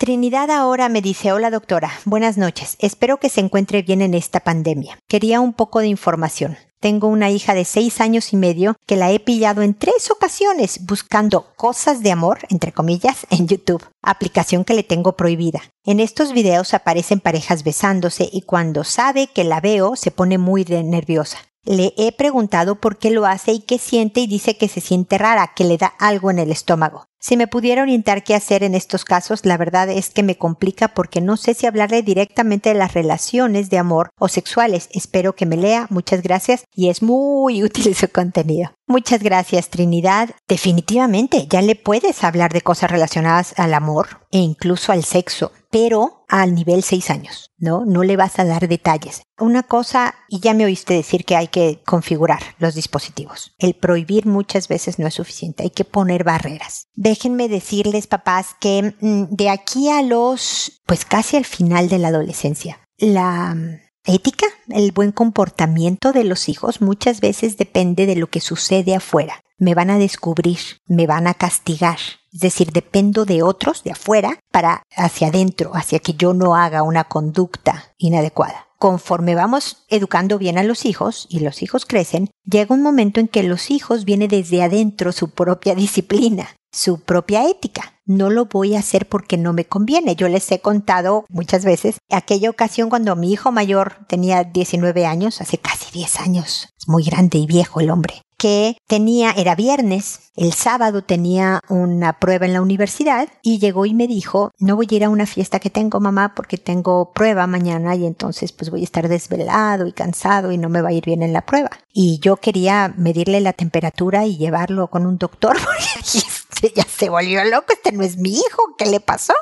Trinidad 0.05 0.51
ahora 0.51 0.87
me 0.87 1.01
dice, 1.01 1.31
hola 1.31 1.49
doctora, 1.49 1.91
buenas 2.05 2.37
noches, 2.37 2.75
espero 2.77 3.17
que 3.17 3.27
se 3.27 3.41
encuentre 3.41 3.81
bien 3.81 4.03
en 4.03 4.13
esta 4.13 4.39
pandemia. 4.39 4.99
Quería 5.07 5.41
un 5.41 5.51
poco 5.51 5.79
de 5.79 5.87
información. 5.87 6.57
Tengo 6.79 7.07
una 7.07 7.31
hija 7.31 7.55
de 7.55 7.65
seis 7.65 7.99
años 7.99 8.31
y 8.31 8.37
medio 8.37 8.75
que 8.85 8.97
la 8.97 9.11
he 9.11 9.19
pillado 9.19 9.63
en 9.63 9.73
tres 9.73 10.11
ocasiones 10.11 10.85
buscando 10.85 11.47
cosas 11.55 12.03
de 12.03 12.11
amor, 12.11 12.37
entre 12.49 12.71
comillas, 12.71 13.25
en 13.31 13.47
YouTube, 13.47 13.83
aplicación 14.03 14.63
que 14.63 14.75
le 14.75 14.83
tengo 14.83 15.13
prohibida. 15.13 15.63
En 15.83 15.99
estos 15.99 16.33
videos 16.33 16.75
aparecen 16.75 17.19
parejas 17.19 17.63
besándose 17.63 18.29
y 18.31 18.43
cuando 18.43 18.83
sabe 18.83 19.25
que 19.25 19.43
la 19.43 19.59
veo 19.59 19.95
se 19.95 20.11
pone 20.11 20.37
muy 20.37 20.65
nerviosa. 20.65 21.39
Le 21.63 21.95
he 21.97 22.11
preguntado 22.11 22.75
por 22.75 22.99
qué 22.99 23.09
lo 23.09 23.25
hace 23.25 23.53
y 23.53 23.61
qué 23.61 23.79
siente 23.79 24.19
y 24.19 24.27
dice 24.27 24.55
que 24.55 24.67
se 24.67 24.81
siente 24.81 25.17
rara, 25.17 25.53
que 25.55 25.63
le 25.63 25.77
da 25.77 25.87
algo 25.97 26.29
en 26.29 26.37
el 26.37 26.51
estómago. 26.51 27.07
Si 27.27 27.37
me 27.37 27.47
pudiera 27.47 27.81
orientar 27.81 28.23
qué 28.23 28.35
hacer 28.35 28.61
en 28.61 28.75
estos 28.75 29.03
casos, 29.03 29.47
la 29.47 29.57
verdad 29.57 29.89
es 29.89 30.11
que 30.11 30.21
me 30.21 30.37
complica 30.37 30.89
porque 30.89 31.21
no 31.21 31.37
sé 31.37 31.55
si 31.55 31.65
hablarle 31.65 32.03
directamente 32.03 32.69
de 32.69 32.75
las 32.75 32.93
relaciones 32.93 33.71
de 33.71 33.79
amor 33.79 34.11
o 34.19 34.27
sexuales. 34.27 34.89
Espero 34.91 35.35
que 35.35 35.47
me 35.47 35.57
lea. 35.57 35.87
Muchas 35.89 36.21
gracias 36.21 36.65
y 36.71 36.89
es 36.89 37.01
muy 37.01 37.63
útil 37.63 37.95
su 37.95 38.09
contenido. 38.09 38.75
Muchas 38.87 39.23
gracias, 39.23 39.69
Trinidad. 39.69 40.29
Definitivamente, 40.47 41.47
ya 41.49 41.63
le 41.63 41.75
puedes 41.75 42.23
hablar 42.23 42.53
de 42.53 42.61
cosas 42.61 42.91
relacionadas 42.91 43.55
al 43.57 43.73
amor 43.73 44.19
e 44.31 44.37
incluso 44.37 44.91
al 44.91 45.03
sexo, 45.03 45.51
pero 45.71 46.23
al 46.27 46.53
nivel 46.53 46.83
6 46.83 47.09
años, 47.09 47.51
¿no? 47.57 47.85
No 47.85 48.03
le 48.03 48.15
vas 48.15 48.37
a 48.37 48.45
dar 48.45 48.67
detalles. 48.67 49.23
Una 49.39 49.63
cosa, 49.63 50.15
y 50.29 50.39
ya 50.39 50.53
me 50.53 50.65
oíste 50.65 50.93
decir 50.93 51.25
que 51.25 51.35
hay 51.35 51.47
que 51.47 51.81
configurar 51.85 52.41
los 52.59 52.75
dispositivos. 52.75 53.53
El 53.57 53.73
prohibir 53.73 54.27
muchas 54.27 54.67
veces 54.67 54.99
no 54.99 55.07
es 55.07 55.15
suficiente, 55.15 55.63
hay 55.63 55.71
que 55.71 55.83
poner 55.83 56.23
barreras. 56.23 56.87
Déjenme 57.15 57.47
decirles, 57.47 58.07
papás, 58.07 58.57
que 58.59 58.93
mm, 58.99 59.23
de 59.29 59.49
aquí 59.49 59.89
a 59.89 60.01
los, 60.01 60.81
pues 60.85 61.05
casi 61.05 61.37
al 61.37 61.45
final 61.45 61.87
de 61.87 61.97
la 61.97 62.09
adolescencia, 62.09 62.81
la 62.97 63.55
ética, 64.03 64.47
el 64.67 64.91
buen 64.91 65.13
comportamiento 65.13 66.11
de 66.11 66.25
los 66.25 66.49
hijos 66.49 66.81
muchas 66.81 67.21
veces 67.21 67.55
depende 67.55 68.05
de 68.05 68.17
lo 68.17 68.27
que 68.27 68.41
sucede 68.41 68.95
afuera. 68.95 69.39
Me 69.57 69.75
van 69.75 69.91
a 69.91 69.97
descubrir, 69.97 70.59
me 70.87 71.07
van 71.07 71.27
a 71.27 71.35
castigar. 71.35 71.99
Es 72.33 72.41
decir, 72.41 72.73
dependo 72.73 73.23
de 73.23 73.43
otros, 73.43 73.81
de 73.85 73.91
afuera, 73.91 74.37
para 74.51 74.83
hacia 74.97 75.29
adentro, 75.29 75.71
hacia 75.73 75.99
que 75.99 76.15
yo 76.15 76.33
no 76.33 76.57
haga 76.57 76.83
una 76.83 77.05
conducta 77.05 77.93
inadecuada. 77.97 78.67
Conforme 78.77 79.35
vamos 79.35 79.85
educando 79.87 80.37
bien 80.37 80.57
a 80.57 80.63
los 80.63 80.83
hijos 80.83 81.27
y 81.29 81.39
los 81.39 81.63
hijos 81.63 81.85
crecen, 81.85 82.29
llega 82.43 82.75
un 82.75 82.81
momento 82.81 83.21
en 83.21 83.29
que 83.29 83.43
los 83.43 83.71
hijos 83.71 84.03
viene 84.03 84.27
desde 84.27 84.61
adentro 84.63 85.13
su 85.13 85.29
propia 85.29 85.75
disciplina, 85.83 86.49
su 86.75 86.99
propia 86.99 87.49
ética. 87.49 87.93
no 88.07 88.29
lo 88.29 88.45
voy 88.45 88.75
a 88.75 88.79
hacer 88.79 89.09
porque 89.09 89.35
no 89.35 89.51
me 89.51 89.65
conviene. 89.65 90.15
Yo 90.15 90.29
les 90.29 90.51
he 90.51 90.59
contado 90.59 91.25
muchas 91.27 91.65
veces 91.65 91.97
aquella 92.11 92.51
ocasión 92.51 92.87
cuando 92.87 93.15
mi 93.15 93.31
hijo 93.31 93.51
mayor 93.51 94.05
tenía 94.07 94.43
19 94.43 95.07
años, 95.07 95.41
hace 95.41 95.57
casi 95.57 95.91
10 95.91 96.19
años, 96.19 96.69
es 96.77 96.87
muy 96.87 97.03
grande 97.03 97.39
y 97.39 97.47
viejo 97.47 97.79
el 97.79 97.89
hombre, 97.89 98.21
que 98.37 98.77
tenía, 98.85 99.31
era 99.31 99.55
viernes, 99.55 100.31
el 100.35 100.53
sábado 100.53 101.03
tenía 101.03 101.61
una 101.67 102.19
prueba 102.19 102.45
en 102.45 102.53
la 102.53 102.61
universidad 102.61 103.27
y 103.41 103.57
llegó 103.57 103.87
y 103.87 103.95
me 103.95 104.07
dijo, 104.07 104.51
no 104.59 104.75
voy 104.75 104.87
a 104.91 104.95
ir 104.95 105.03
a 105.05 105.09
una 105.09 105.25
fiesta 105.25 105.59
que 105.59 105.71
tengo 105.71 105.99
mamá 105.99 106.35
porque 106.35 106.57
tengo 106.57 107.11
prueba 107.11 107.47
mañana 107.47 107.95
y 107.95 108.05
entonces 108.05 108.51
pues 108.51 108.69
voy 108.69 108.81
a 108.81 108.83
estar 108.83 109.07
desvelado 109.07 109.87
y 109.87 109.93
cansado 109.93 110.51
y 110.51 110.59
no 110.59 110.69
me 110.69 110.81
va 110.81 110.89
a 110.89 110.93
ir 110.93 111.05
bien 111.05 111.23
en 111.23 111.33
la 111.33 111.45
prueba. 111.45 111.71
Y 111.91 112.19
yo 112.19 112.35
quería 112.35 112.93
medirle 112.97 113.39
la 113.39 113.53
temperatura 113.53 114.25
y 114.25 114.37
llevarlo 114.37 114.89
con 114.89 115.07
un 115.07 115.17
doctor 115.17 115.57
ya 116.75 116.83
se 116.83 117.09
volvió 117.09 117.43
loco, 117.43 117.73
este 117.73 117.91
no 117.91 118.03
es 118.03 118.17
mi 118.17 118.33
hijo, 118.33 118.75
¿qué 118.77 118.85
le 118.85 118.99
pasó? 118.99 119.33